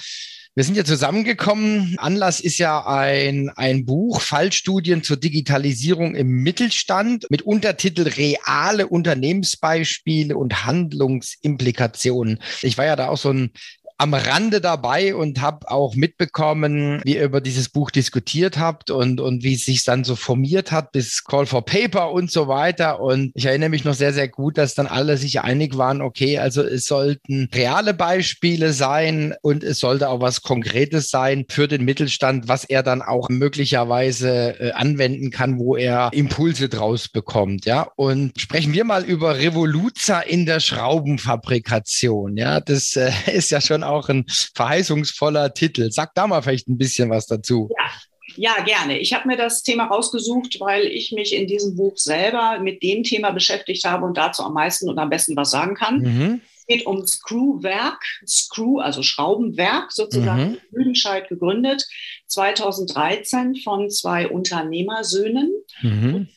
wir 0.55 0.63
sind 0.63 0.77
ja 0.77 0.85
zusammengekommen. 0.85 1.95
Anlass 1.97 2.39
ist 2.39 2.57
ja 2.59 2.87
ein, 2.87 3.49
ein 3.57 3.85
Buch, 3.85 4.21
Fallstudien 4.21 5.03
zur 5.03 5.17
Digitalisierung 5.17 6.15
im 6.15 6.29
Mittelstand 6.29 7.25
mit 7.29 7.41
Untertitel 7.41 8.03
Reale 8.03 8.87
Unternehmensbeispiele 8.87 10.37
und 10.37 10.65
Handlungsimplikationen. 10.65 12.39
Ich 12.61 12.77
war 12.77 12.85
ja 12.85 12.95
da 12.95 13.09
auch 13.09 13.17
so 13.17 13.31
ein 13.31 13.51
am 13.97 14.13
Rande 14.13 14.59
dabei 14.59 15.15
und 15.15 15.41
habe 15.41 15.69
auch 15.71 15.95
mitbekommen, 15.95 17.01
wie 17.05 17.15
ihr 17.15 17.23
über 17.23 17.39
dieses 17.39 17.69
Buch 17.69 17.91
diskutiert 17.91 18.57
habt 18.57 18.91
und, 18.91 19.21
und 19.21 19.43
wie 19.43 19.55
es 19.55 19.65
sich 19.65 19.83
dann 19.83 20.03
so 20.03 20.15
formiert 20.15 20.71
hat 20.71 20.91
bis 20.91 21.23
Call 21.23 21.45
for 21.45 21.63
Paper 21.63 22.11
und 22.11 22.29
so 22.29 22.47
weiter. 22.47 22.99
Und 22.99 23.31
ich 23.33 23.45
erinnere 23.45 23.69
mich 23.69 23.85
noch 23.85 23.93
sehr, 23.93 24.13
sehr 24.13 24.27
gut, 24.27 24.57
dass 24.57 24.75
dann 24.75 24.87
alle 24.87 25.17
sich 25.17 25.39
einig 25.41 25.77
waren, 25.77 26.01
okay, 26.01 26.39
also 26.39 26.61
es 26.61 26.85
sollten 26.85 27.49
reale 27.53 27.93
Beispiele 27.93 28.73
sein 28.73 29.33
und 29.41 29.63
es 29.63 29.79
sollte 29.79 30.09
auch 30.09 30.19
was 30.19 30.41
Konkretes 30.41 31.09
sein 31.09 31.45
für 31.49 31.67
den 31.67 31.85
Mittelstand, 31.85 32.47
was 32.47 32.65
er 32.65 32.83
dann 32.83 33.01
auch 33.01 33.29
möglicherweise 33.29 34.59
äh, 34.59 34.71
anwenden 34.71 35.31
kann, 35.31 35.57
wo 35.57 35.75
er 35.77 36.09
Impulse 36.11 36.67
draus 36.67 37.07
bekommt. 37.07 37.65
Ja, 37.65 37.87
und 37.95 38.39
sprechen 38.39 38.73
wir 38.73 38.83
mal 38.83 39.03
über 39.05 39.37
Revoluza 39.37 40.19
in 40.19 40.45
der 40.45 40.59
Schraubenfabrikation. 40.59 42.35
Ja, 42.37 42.59
das 42.59 42.95
äh, 42.95 43.11
ist 43.31 43.51
ja 43.51 43.61
schon 43.61 43.84
auch 43.89 44.09
ein 44.09 44.25
verheißungsvoller 44.27 45.53
Titel. 45.53 45.91
Sag 45.91 46.13
da 46.15 46.27
mal 46.27 46.41
vielleicht 46.41 46.67
ein 46.67 46.77
bisschen 46.77 47.09
was 47.09 47.27
dazu. 47.27 47.69
Ja. 47.77 47.91
Ja, 48.37 48.61
gerne. 48.63 48.97
Ich 48.99 49.13
habe 49.13 49.27
mir 49.27 49.37
das 49.37 49.63
Thema 49.63 49.85
rausgesucht, 49.85 50.59
weil 50.59 50.85
ich 50.85 51.11
mich 51.11 51.33
in 51.33 51.47
diesem 51.47 51.75
Buch 51.75 51.97
selber 51.97 52.59
mit 52.59 52.83
dem 52.83 53.03
Thema 53.03 53.31
beschäftigt 53.31 53.85
habe 53.85 54.05
und 54.05 54.17
dazu 54.17 54.43
am 54.43 54.53
meisten 54.53 54.89
und 54.89 54.99
am 54.99 55.09
besten 55.09 55.35
was 55.35 55.51
sagen 55.51 55.75
kann. 55.75 55.99
Mhm. 55.99 56.41
Es 56.57 56.65
geht 56.65 56.85
um 56.85 57.05
Screwwerk, 57.05 58.03
Screw, 58.27 58.79
also 58.79 59.03
Schraubenwerk 59.03 59.91
sozusagen, 59.91 60.51
mhm. 60.51 60.57
Lüdenscheid 60.71 61.29
gegründet. 61.29 61.85
2013 62.27 63.55
von 63.57 63.89
zwei 63.89 64.27
Unternehmersöhnen. 64.27 65.51
Mhm. 65.81 66.27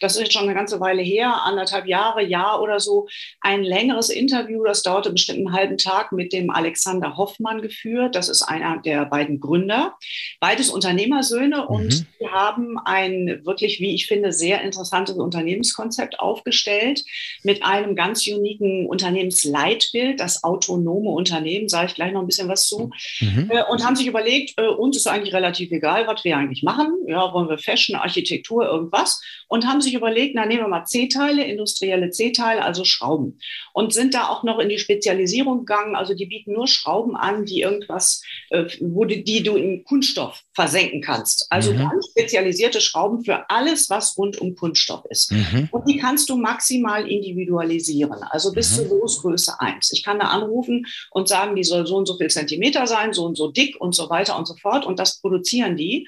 Das 0.00 0.14
ist 0.14 0.20
jetzt 0.20 0.32
schon 0.32 0.44
eine 0.44 0.54
ganze 0.54 0.80
Weile 0.80 1.02
her, 1.02 1.42
anderthalb 1.44 1.86
Jahre, 1.86 2.22
Jahr 2.22 2.60
oder 2.62 2.80
so, 2.80 3.08
ein 3.40 3.62
längeres 3.62 4.08
Interview, 4.08 4.64
das 4.64 4.82
dauerte 4.82 5.10
bestimmt 5.10 5.38
einen 5.38 5.52
halben 5.52 5.78
Tag 5.78 6.12
mit 6.12 6.32
dem 6.32 6.50
Alexander 6.50 7.16
Hoffmann 7.16 7.62
geführt. 7.62 8.14
Das 8.14 8.28
ist 8.28 8.42
einer 8.42 8.78
der 8.78 9.04
beiden 9.06 9.40
Gründer. 9.40 9.96
Beides 10.40 10.70
Unternehmersöhne 10.70 11.66
und 11.66 12.00
mhm. 12.00 12.06
die 12.20 12.28
haben 12.28 12.78
ein 12.84 13.40
wirklich, 13.44 13.80
wie 13.80 13.94
ich 13.94 14.06
finde, 14.06 14.32
sehr 14.32 14.62
interessantes 14.62 15.16
Unternehmenskonzept 15.16 16.20
aufgestellt 16.20 17.04
mit 17.42 17.64
einem 17.64 17.94
ganz 17.96 18.26
uniken 18.26 18.86
Unternehmensleitbild, 18.86 20.20
das 20.20 20.44
autonome 20.44 21.10
Unternehmen, 21.10 21.68
sage 21.68 21.88
ich 21.88 21.94
gleich 21.94 22.12
noch 22.12 22.20
ein 22.20 22.26
bisschen 22.26 22.48
was 22.48 22.66
zu, 22.66 22.90
mhm. 23.20 23.50
Äh, 23.50 23.64
und 23.70 23.84
haben 23.84 23.96
sich 23.96 24.06
überlegt, 24.06 24.58
äh, 24.58 24.66
uns 24.66 24.96
ist 24.96 25.06
eigentlich 25.06 25.34
relativ 25.34 25.41
egal, 25.50 26.06
was 26.06 26.24
wir 26.24 26.36
eigentlich 26.36 26.62
machen. 26.62 26.96
Ja, 27.06 27.32
wollen 27.32 27.48
wir 27.48 27.58
Fashion, 27.58 27.96
Architektur, 27.96 28.64
irgendwas? 28.64 29.22
Und 29.48 29.66
haben 29.66 29.80
sich 29.80 29.94
überlegt, 29.94 30.34
na 30.34 30.46
nehmen 30.46 30.62
wir 30.62 30.68
mal 30.68 30.84
C-Teile, 30.84 31.44
industrielle 31.44 32.10
C-Teile, 32.10 32.62
also 32.62 32.84
Schrauben. 32.84 33.38
Und 33.72 33.92
sind 33.92 34.14
da 34.14 34.28
auch 34.28 34.42
noch 34.42 34.58
in 34.58 34.68
die 34.68 34.78
Spezialisierung 34.78 35.60
gegangen. 35.60 35.96
Also 35.96 36.14
die 36.14 36.26
bieten 36.26 36.52
nur 36.52 36.66
Schrauben 36.66 37.16
an, 37.16 37.44
die 37.44 37.60
irgendwas, 37.60 38.22
äh, 38.50 38.64
wo 38.80 39.04
die, 39.04 39.24
die 39.24 39.42
du 39.42 39.56
in 39.56 39.84
Kunststoff 39.84 40.42
versenken 40.54 41.00
kannst. 41.00 41.46
Also 41.50 41.72
mhm. 41.72 41.78
ganz 41.78 42.08
spezialisierte 42.10 42.80
Schrauben 42.80 43.24
für 43.24 43.48
alles, 43.48 43.88
was 43.88 44.16
rund 44.18 44.38
um 44.38 44.54
Kunststoff 44.54 45.04
ist. 45.08 45.32
Mhm. 45.32 45.68
Und 45.70 45.88
die 45.88 45.96
kannst 45.96 46.28
du 46.28 46.36
maximal 46.36 47.08
individualisieren, 47.08 48.22
also 48.30 48.52
bis 48.52 48.72
mhm. 48.72 48.88
zur 48.88 48.98
Losgröße 48.98 49.60
1. 49.60 49.92
Ich 49.92 50.02
kann 50.02 50.18
da 50.18 50.26
anrufen 50.26 50.86
und 51.10 51.28
sagen, 51.28 51.56
die 51.56 51.64
soll 51.64 51.86
so 51.86 51.96
und 51.96 52.06
so 52.06 52.16
viel 52.16 52.28
Zentimeter 52.28 52.86
sein, 52.86 53.12
so 53.12 53.24
und 53.24 53.36
so 53.36 53.50
dick 53.50 53.80
und 53.80 53.94
so 53.94 54.10
weiter 54.10 54.38
und 54.38 54.46
so 54.46 54.54
fort. 54.56 54.84
Und 54.84 54.98
das 54.98 55.20
produzieren 55.20 55.76
die. 55.76 56.06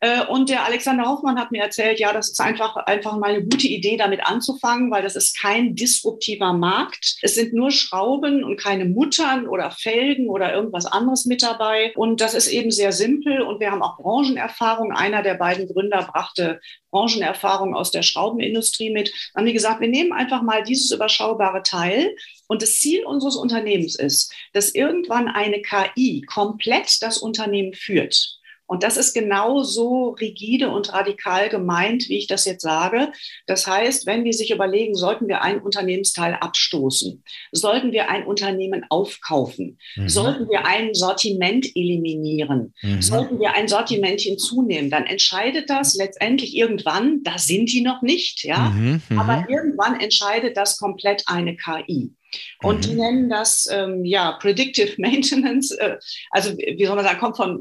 Äh, 0.00 0.26
und 0.26 0.50
der 0.50 0.64
Alexander 0.64 1.06
Hoffmann 1.06 1.38
hat 1.38 1.52
mir 1.52 1.62
erzählt, 1.62 1.98
ja, 1.98 2.12
das 2.12 2.30
ist 2.30 2.40
einfach, 2.40 2.76
einfach 2.76 3.16
mal 3.16 3.30
eine 3.30 3.42
gute 3.42 3.66
Idee, 3.66 3.96
damit 3.96 4.26
anzufangen, 4.26 4.90
weil 4.90 5.02
das 5.02 5.16
ist 5.16 5.40
kein 5.40 5.74
disruptiver 5.74 6.52
Markt. 6.52 7.16
Es 7.22 7.34
sind 7.34 7.54
nur 7.54 7.70
Schrauben 7.70 8.44
und 8.44 8.60
keine 8.60 8.84
Muttern 8.84 9.48
oder 9.48 9.70
Felgen 9.70 10.28
oder 10.28 10.52
irgendwas 10.52 10.84
anderes 10.84 11.24
mit 11.24 11.42
dabei. 11.42 11.92
Und 11.96 12.20
das 12.20 12.34
ist 12.34 12.48
eben 12.48 12.70
sehr 12.70 12.92
simpel. 12.92 13.40
Und 13.40 13.60
wir 13.60 13.70
haben 13.70 13.82
auch 13.82 13.96
Branchenerfahrung. 13.96 14.92
Einer 14.92 15.22
der 15.22 15.34
beiden 15.34 15.66
Gründer 15.66 16.02
brachte 16.12 16.60
Branchenerfahrung 16.90 17.74
aus 17.74 17.90
der 17.90 18.02
Schraubenindustrie 18.02 18.90
mit. 18.90 19.08
Dann 19.32 19.42
haben 19.42 19.46
die 19.46 19.52
gesagt, 19.54 19.80
wir 19.80 19.88
nehmen 19.88 20.12
einfach 20.12 20.42
mal 20.42 20.62
dieses 20.62 20.90
überschaubare 20.90 21.62
Teil. 21.62 22.14
Und 22.48 22.62
das 22.62 22.78
Ziel 22.78 23.04
unseres 23.04 23.36
Unternehmens 23.36 23.96
ist, 23.96 24.32
dass 24.52 24.74
irgendwann 24.74 25.28
eine 25.28 25.62
KI 25.62 26.22
komplett 26.22 27.02
das 27.02 27.18
Unternehmen 27.18 27.72
führt. 27.72 28.35
Und 28.66 28.82
das 28.82 28.96
ist 28.96 29.14
genau 29.14 29.62
so 29.62 30.10
rigide 30.20 30.70
und 30.70 30.92
radikal 30.92 31.48
gemeint, 31.48 32.08
wie 32.08 32.18
ich 32.18 32.26
das 32.26 32.44
jetzt 32.44 32.62
sage. 32.62 33.12
Das 33.46 33.66
heißt, 33.66 34.06
wenn 34.06 34.24
wir 34.24 34.32
sich 34.32 34.50
überlegen, 34.50 34.94
sollten 34.94 35.28
wir 35.28 35.42
ein 35.42 35.60
Unternehmensteil 35.60 36.34
abstoßen, 36.34 37.22
sollten 37.52 37.92
wir 37.92 38.10
ein 38.10 38.26
Unternehmen 38.26 38.84
aufkaufen, 38.88 39.78
mhm. 39.96 40.08
sollten 40.08 40.48
wir 40.48 40.66
ein 40.66 40.94
Sortiment 40.94 41.66
eliminieren, 41.74 42.74
mhm. 42.82 43.02
sollten 43.02 43.38
wir 43.38 43.54
ein 43.54 43.68
Sortiment 43.68 44.20
hinzunehmen, 44.20 44.90
dann 44.90 45.06
entscheidet 45.06 45.70
das 45.70 45.94
letztendlich 45.94 46.56
irgendwann, 46.56 47.22
da 47.22 47.38
sind 47.38 47.72
die 47.72 47.82
noch 47.82 48.02
nicht, 48.02 48.44
ja, 48.44 48.70
mhm. 48.70 49.00
mhm. 49.08 49.18
aber 49.18 49.46
irgendwann 49.48 50.00
entscheidet 50.00 50.56
das 50.56 50.76
komplett 50.78 51.22
eine 51.26 51.56
KI. 51.56 52.12
Und 52.62 52.78
mhm. 52.78 52.80
die 52.82 52.94
nennen 52.94 53.30
das 53.30 53.68
ähm, 53.70 54.04
ja 54.04 54.32
Predictive 54.32 54.94
Maintenance. 54.98 55.72
Äh, 55.72 55.98
also 56.30 56.56
wie 56.56 56.84
soll 56.84 56.96
man 56.96 57.04
sagen, 57.04 57.20
kommt 57.20 57.36
von 57.36 57.60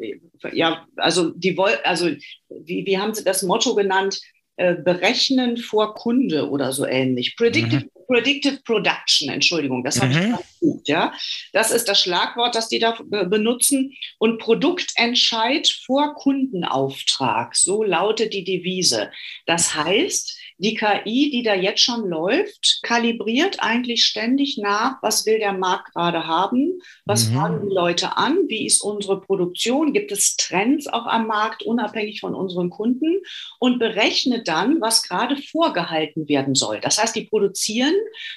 ja 0.54 0.86
also 0.98 1.32
die 1.32 1.58
also 1.84 2.10
wie, 2.50 2.86
wie 2.86 2.98
haben 2.98 3.14
sie 3.14 3.24
das 3.24 3.44
Motto 3.44 3.76
genannt? 3.76 4.20
Äh, 4.58 4.76
berechnen 4.76 5.58
vor 5.58 5.96
Kunde 5.96 6.50
oder 6.50 6.72
so 6.72 6.86
ähnlich. 6.86 7.36
Predictive, 7.36 7.84
mhm. 7.84 8.06
Predictive 8.08 8.62
Production, 8.64 9.28
Entschuldigung, 9.28 9.84
das 9.84 10.02
habe 10.02 10.14
mhm. 10.14 10.38
ich 10.40 10.60
gut, 10.62 10.88
ja. 10.88 11.14
Das 11.52 11.72
ist 11.72 11.90
das 11.90 12.00
Schlagwort, 12.00 12.56
das 12.56 12.70
die 12.70 12.80
da 12.80 12.98
benutzen. 13.02 13.94
Und 14.18 14.38
Produktentscheid 14.40 15.68
vor 15.86 16.14
Kundenauftrag, 16.16 17.54
so 17.54 17.84
lautet 17.84 18.32
die 18.32 18.46
Devise. 18.46 19.12
Das 19.46 19.76
heißt, 19.76 20.40
die 20.58 20.74
KI, 20.74 21.30
die 21.32 21.44
da 21.44 21.54
jetzt 21.54 21.82
schon 21.82 22.08
läuft, 22.08 22.80
kalibriert 22.84 23.58
eigentlich 23.60 24.06
ständig 24.06 24.58
nach, 24.58 25.02
was 25.02 25.26
will 25.26 25.40
der 25.40 25.54
Markt 25.54 25.94
gerade 25.94 26.28
haben, 26.28 26.80
was 27.06 27.28
mhm. 27.30 27.34
fragen 27.34 27.68
die 27.68 27.74
Leute 27.74 28.18
an, 28.18 28.38
wie 28.48 28.66
ist 28.66 28.82
unsere 28.82 29.20
Produktion, 29.20 29.92
gibt 29.92 30.12
es 30.12 30.38
Trends 30.38 30.88
auch 30.88 31.06
am 31.06 31.28
Markt, 31.28 31.64
unabhängig 31.64 32.22
von 32.22 32.34
unseren 32.34 32.70
Kunden 32.70 33.18
und 33.60 33.80
berechnet 33.80 34.48
dann, 34.48 34.80
was 34.80 35.04
gerade 35.04 35.36
vorgehalten 35.38 36.30
werden 36.30 36.56
soll. 36.56 36.80
Das 36.80 37.02
heißt, 37.02 37.16
die 37.16 37.26
produzieren, 37.26 37.94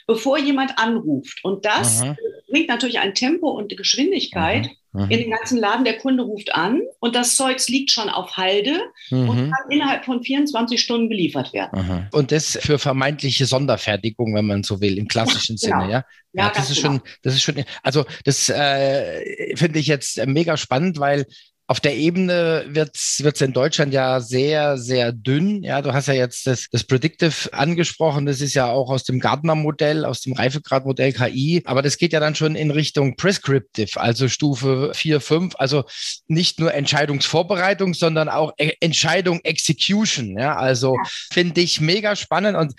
bevor 0.06 0.38
jemand 0.38 0.78
anruft. 0.78 1.44
Und 1.44 1.64
das 1.64 2.02
mhm. 2.02 2.16
bringt 2.48 2.68
natürlich 2.68 2.98
ein 2.98 3.14
Tempo 3.14 3.48
und 3.50 3.76
Geschwindigkeit, 3.76 4.66
mhm 4.66 4.87
mhm. 4.92 5.10
in 5.10 5.18
den 5.18 5.30
ganzen 5.30 5.58
Laden. 5.58 5.84
Der 5.84 5.98
Kunde 5.98 6.22
ruft 6.22 6.54
an 6.54 6.82
und 7.00 7.14
das 7.14 7.36
Zeugs 7.36 7.68
liegt 7.68 7.90
schon 7.90 8.08
auf 8.08 8.36
Halde 8.36 8.80
mhm. 9.10 9.28
und 9.28 9.36
kann 9.50 9.70
innerhalb 9.70 10.04
von 10.04 10.22
24 10.22 10.80
Stunden 10.80 11.08
geliefert 11.08 11.52
werden. 11.52 11.86
Mhm. 11.86 12.06
Und 12.12 12.32
das 12.32 12.58
für 12.60 12.78
vermeintliche 12.78 13.46
Sonderfertigung, 13.46 14.34
wenn 14.34 14.46
man 14.46 14.62
so 14.62 14.80
will, 14.80 14.98
im 14.98 15.08
klassischen 15.08 15.56
ja, 15.56 15.58
Sinne, 15.68 15.74
genau. 15.74 15.90
ja? 15.90 16.04
Ja, 16.32 16.44
ja 16.44 16.52
das 16.54 16.70
ist 16.70 16.82
genau. 16.82 16.94
schon, 16.94 17.02
das 17.22 17.34
ist 17.34 17.42
schon, 17.42 17.64
also 17.82 18.04
das 18.24 18.48
äh, 18.48 19.56
finde 19.56 19.78
ich 19.78 19.86
jetzt 19.86 20.24
mega 20.26 20.56
spannend, 20.56 20.98
weil 20.98 21.26
auf 21.70 21.80
der 21.80 21.96
Ebene 21.96 22.64
wird 22.68 22.96
es 22.96 23.40
in 23.42 23.52
Deutschland 23.52 23.92
ja 23.92 24.20
sehr, 24.20 24.78
sehr 24.78 25.12
dünn. 25.12 25.62
Ja, 25.62 25.82
du 25.82 25.92
hast 25.92 26.08
ja 26.08 26.14
jetzt 26.14 26.46
das, 26.46 26.66
das 26.72 26.82
Predictive 26.82 27.52
angesprochen. 27.52 28.24
Das 28.24 28.40
ist 28.40 28.54
ja 28.54 28.70
auch 28.70 28.88
aus 28.88 29.04
dem 29.04 29.20
Gardner-Modell, 29.20 30.06
aus 30.06 30.22
dem 30.22 30.32
Reifegradmodell 30.32 31.12
KI. 31.12 31.62
Aber 31.66 31.82
das 31.82 31.98
geht 31.98 32.14
ja 32.14 32.20
dann 32.20 32.34
schon 32.34 32.56
in 32.56 32.70
Richtung 32.70 33.16
Prescriptive, 33.16 34.00
also 34.00 34.28
Stufe 34.28 34.92
4, 34.94 35.20
5. 35.20 35.56
Also 35.58 35.84
nicht 36.26 36.58
nur 36.58 36.72
Entscheidungsvorbereitung, 36.72 37.92
sondern 37.92 38.30
auch 38.30 38.54
e 38.56 38.72
Entscheidung 38.80 39.40
Execution. 39.44 40.38
Ja, 40.38 40.56
also 40.56 40.94
ja. 40.94 41.02
finde 41.30 41.60
ich 41.60 41.82
mega 41.82 42.16
spannend 42.16 42.56
und 42.56 42.72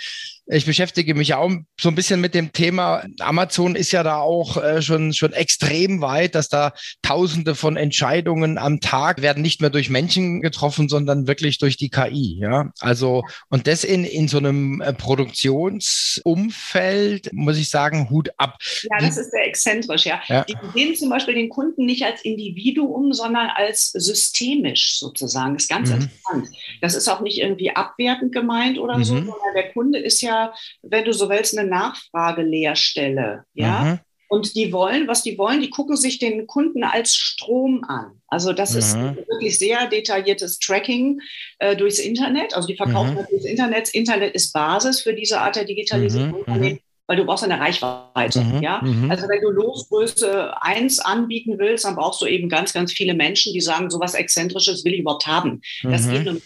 ich 0.51 0.65
beschäftige 0.65 1.13
mich 1.13 1.27
ja 1.29 1.37
auch 1.37 1.51
so 1.79 1.89
ein 1.89 1.95
bisschen 1.95 2.19
mit 2.21 2.33
dem 2.33 2.51
Thema. 2.51 3.03
Amazon 3.19 3.75
ist 3.75 3.91
ja 3.91 4.01
da 4.01 4.17
auch 4.17 4.57
äh, 4.57 4.81
schon, 4.81 5.13
schon 5.13 5.31
extrem 5.33 6.01
weit, 6.01 6.33
dass 6.33 6.49
da 6.49 6.73
tausende 7.03 7.53
von 7.53 7.77
Entscheidungen 7.77 8.57
am 8.57 8.79
Tag 8.79 9.21
werden 9.21 9.43
nicht 9.43 9.61
mehr 9.61 9.69
durch 9.69 9.91
Menschen 9.91 10.41
getroffen, 10.41 10.89
sondern 10.89 11.27
wirklich 11.27 11.59
durch 11.59 11.77
die 11.77 11.89
KI. 11.89 12.39
Ja, 12.41 12.71
also, 12.79 13.23
und 13.49 13.67
das 13.67 13.83
in, 13.83 14.05
in 14.05 14.27
so 14.27 14.39
einem 14.39 14.81
äh, 14.81 14.91
Produktionsumfeld, 14.91 17.31
muss 17.31 17.59
ich 17.59 17.69
sagen, 17.69 18.09
Hut 18.09 18.31
ab. 18.37 18.57
Ja, 18.89 18.97
das 18.99 19.17
ist 19.17 19.29
sehr 19.29 19.45
exzentrisch, 19.45 20.07
ja. 20.07 20.19
ja. 20.27 20.45
Die 20.45 20.55
sehen 20.73 20.95
zum 20.95 21.11
Beispiel 21.11 21.35
den 21.35 21.49
Kunden 21.49 21.85
nicht 21.85 22.03
als 22.03 22.23
Individuum, 22.23 23.13
sondern 23.13 23.51
als 23.53 23.91
systemisch 23.91 24.97
sozusagen. 24.97 25.53
Das 25.53 25.61
ist 25.63 25.69
ganz 25.69 25.89
mhm. 25.89 25.95
interessant. 25.95 26.47
Das 26.81 26.95
ist 26.95 27.07
auch 27.07 27.21
nicht 27.21 27.37
irgendwie 27.37 27.75
abwertend 27.75 28.33
gemeint 28.33 28.79
oder 28.79 28.97
mhm. 28.97 29.03
so, 29.03 29.13
sondern 29.13 29.53
der 29.53 29.71
Kunde 29.73 29.99
ist 29.99 30.21
ja 30.21 30.38
wenn 30.81 31.05
du 31.05 31.13
so 31.13 31.29
willst, 31.29 31.57
eine 31.57 31.69
Nachfrageleerstelle. 31.69 33.43
Ja. 33.53 33.79
Mhm. 33.83 33.99
Und 34.29 34.55
die 34.55 34.71
wollen, 34.71 35.07
was 35.07 35.23
die 35.23 35.39
wollen, 35.39 35.59
die 35.59 35.71
gucken 35.71 35.97
sich 35.97 36.19
den 36.19 36.45
Kunden 36.45 36.83
als 36.83 37.15
Strom 37.15 37.83
an. 37.83 38.21
Also 38.27 38.53
das 38.53 38.73
mhm. 38.73 38.79
ist 38.79 38.95
wirklich 38.95 39.57
sehr 39.57 39.87
detailliertes 39.87 40.59
Tracking 40.59 41.19
äh, 41.57 41.75
durchs 41.75 41.97
Internet. 41.97 42.55
Also 42.55 42.67
die 42.67 42.75
verkaufen 42.75 43.15
mhm. 43.15 43.25
durchs 43.27 43.45
Internet. 43.45 43.89
Internet 43.89 44.35
ist 44.35 44.53
Basis 44.53 45.01
für 45.01 45.15
diese 45.15 45.41
Art 45.41 45.55
der 45.55 45.65
Digitalisierung. 45.65 46.43
Mhm. 46.45 46.53
mhm. 46.53 46.79
Weil 47.07 47.17
du 47.17 47.25
brauchst 47.25 47.43
eine 47.43 47.59
Reichweite. 47.59 48.41
Mhm. 48.41 48.61
Ja? 48.61 48.81
Mhm. 48.83 49.09
Also 49.09 49.27
wenn 49.27 49.41
du 49.41 49.49
Losgröße 49.49 50.61
1 50.61 50.99
anbieten 50.99 51.57
willst, 51.57 51.85
dann 51.85 51.95
brauchst 51.95 52.21
du 52.21 52.27
eben 52.27 52.49
ganz, 52.49 52.71
ganz 52.71 52.93
viele 52.93 53.15
Menschen, 53.15 53.51
die 53.51 53.61
sagen, 53.61 53.89
so 53.89 53.99
was 53.99 54.13
Exzentrisches 54.13 54.85
will 54.85 54.93
ich 54.93 54.99
überhaupt 54.99 55.25
haben. 55.25 55.61
Das 55.81 56.07
geht 56.07 56.23
nur 56.23 56.35
mit. 56.35 56.43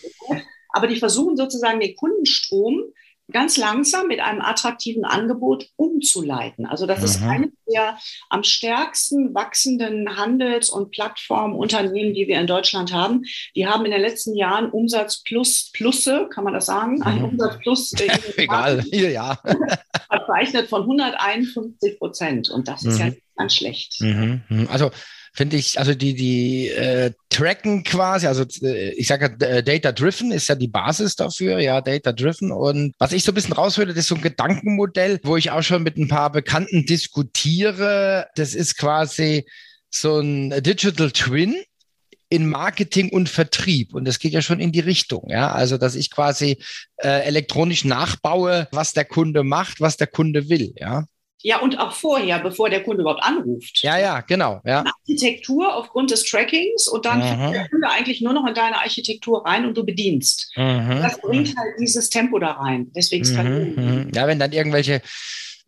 Aber 0.70 0.88
die 0.88 0.96
versuchen 0.96 1.36
sozusagen 1.36 1.82
den 1.82 1.98
Kundenstrom 1.98 2.82
ganz 3.32 3.58
langsam 3.58 4.08
mit 4.08 4.20
einem 4.20 4.42
attraktiven 4.42 5.06
Angebot 5.06 5.68
umzuleiten. 5.75 6.65
Also 6.65 6.86
das 6.86 7.00
mhm. 7.00 7.06
ist 7.06 7.24
eines 7.24 7.50
der 7.72 7.98
am 8.30 8.44
stärksten 8.44 9.34
wachsenden 9.34 10.18
Handels- 10.18 10.70
und 10.70 10.92
Plattformunternehmen, 10.92 12.13
die 12.13 12.27
wir 12.27 12.39
in 12.39 12.48
Deutschland 12.48 12.94
haben. 12.94 13.24
Die 13.56 13.68
haben 13.68 13.86
in 13.86 13.92
den 13.92 14.01
letzten 14.01 14.36
Jahren 14.36 14.70
Umsatz 14.70 15.24
plus 15.24 15.72
Plusse, 15.74 16.27
kann 16.32 16.44
man 16.44 16.53
das 16.53 16.65
sagen? 16.65 17.01
Ein 17.01 17.20
mhm. 17.20 17.25
Umsatz 17.25 17.58
plus 17.60 17.94
äh, 17.94 18.10
Egal, 18.38 18.82
hier 18.82 19.12
ja. 19.12 19.39
verzeichnet 20.10 20.68
von 20.68 20.82
151 20.82 22.00
Prozent. 22.00 22.50
Und 22.50 22.68
das 22.68 22.84
ist 22.84 23.00
mhm. 23.00 23.08
ja 23.08 23.13
ganz 23.38 23.56
schlecht. 23.56 24.01
Mhm. 24.01 24.42
Mhm. 24.50 24.68
Also 24.70 24.92
finde 25.34 25.58
ich, 25.58 25.80
also 25.80 25.96
die, 25.96 26.13
die 26.13 26.70
äh, 26.70 27.12
tracken 27.30 27.84
quasi, 27.84 28.28
also 28.28 28.46
äh, 28.62 28.92
ich 28.92 29.08
sage 29.08 29.36
äh, 29.46 29.63
Data-Driven 29.63 30.32
ist 30.32 30.48
ja 30.48 30.56
die 30.56 30.68
Basis 30.68 31.16
dafür, 31.16 31.60
ja, 31.60 31.82
Data-Driven. 31.82 32.52
Und 32.52 32.94
was 33.00 33.12
ich 33.12 33.24
so 33.24 33.32
ein 33.32 33.36
bisschen 33.36 33.54
raushöre, 33.54 33.88
das 33.88 33.98
ist 33.98 34.08
so 34.08 34.16
ein 34.16 34.22
Gedankenmodell, 34.22 35.20
wo 35.24 35.36
ich 35.36 35.50
auch 35.50 35.63
schon 35.63 35.84
mit 35.84 35.98
ein 35.98 36.08
paar 36.08 36.32
Bekannten 36.32 36.86
diskutiere. 36.86 38.28
Das 38.36 38.54
ist 38.54 38.78
quasi 38.78 39.46
so 39.90 40.20
ein 40.20 40.52
Digital 40.62 41.12
Twin 41.12 41.56
in 42.30 42.48
Marketing 42.48 43.10
und 43.10 43.30
Vertrieb. 43.30 43.94
Und 43.94 44.06
das 44.06 44.20
geht 44.20 44.34
ja 44.34 44.42
schon 44.42 44.60
in 44.60 44.72
die 44.72 44.80
Richtung. 44.80 45.30
Ja, 45.30 45.52
also, 45.52 45.78
dass 45.78 45.96
ich 45.96 46.12
quasi 46.12 46.58
äh, 46.98 47.25
elektronisch 47.25 47.86
nachbaue, 47.86 48.68
was 48.72 48.94
der 48.94 49.06
Kunde 49.06 49.44
macht, 49.44 49.82
was 49.82 49.98
der 49.98 50.08
Kunde 50.08 50.50
will. 50.50 50.74
Ja. 50.78 51.06
Ja, 51.46 51.60
und 51.60 51.78
auch 51.78 51.92
vorher, 51.92 52.40
bevor 52.40 52.70
der 52.70 52.84
Kunde 52.84 53.02
überhaupt 53.02 53.22
anruft. 53.22 53.84
Ja, 53.84 53.98
ja, 53.98 54.22
genau. 54.22 54.62
Ja. 54.64 54.86
Architektur 55.02 55.76
aufgrund 55.76 56.10
des 56.10 56.24
Trackings 56.24 56.88
und 56.88 57.06
dann 57.06 57.20
mhm. 57.20 57.52
der 57.52 57.68
Kunde 57.68 57.90
eigentlich 57.90 58.22
nur 58.22 58.32
noch 58.32 58.48
in 58.48 58.54
deine 58.54 58.78
Architektur 58.78 59.46
rein 59.46 59.66
und 59.66 59.76
du 59.76 59.84
bedienst. 59.84 60.52
Mhm. 60.56 61.02
Das 61.02 61.20
bringt 61.20 61.50
halt 61.58 61.74
dieses 61.80 62.10
Tempo 62.10 62.40
da 62.40 62.52
rein. 62.52 62.92
Deswegen 62.96 63.28
mhm. 63.28 63.76
mhm. 63.76 64.12
Ja, 64.16 64.26
wenn 64.26 64.40
dann 64.40 64.54
irgendwelche 64.54 65.02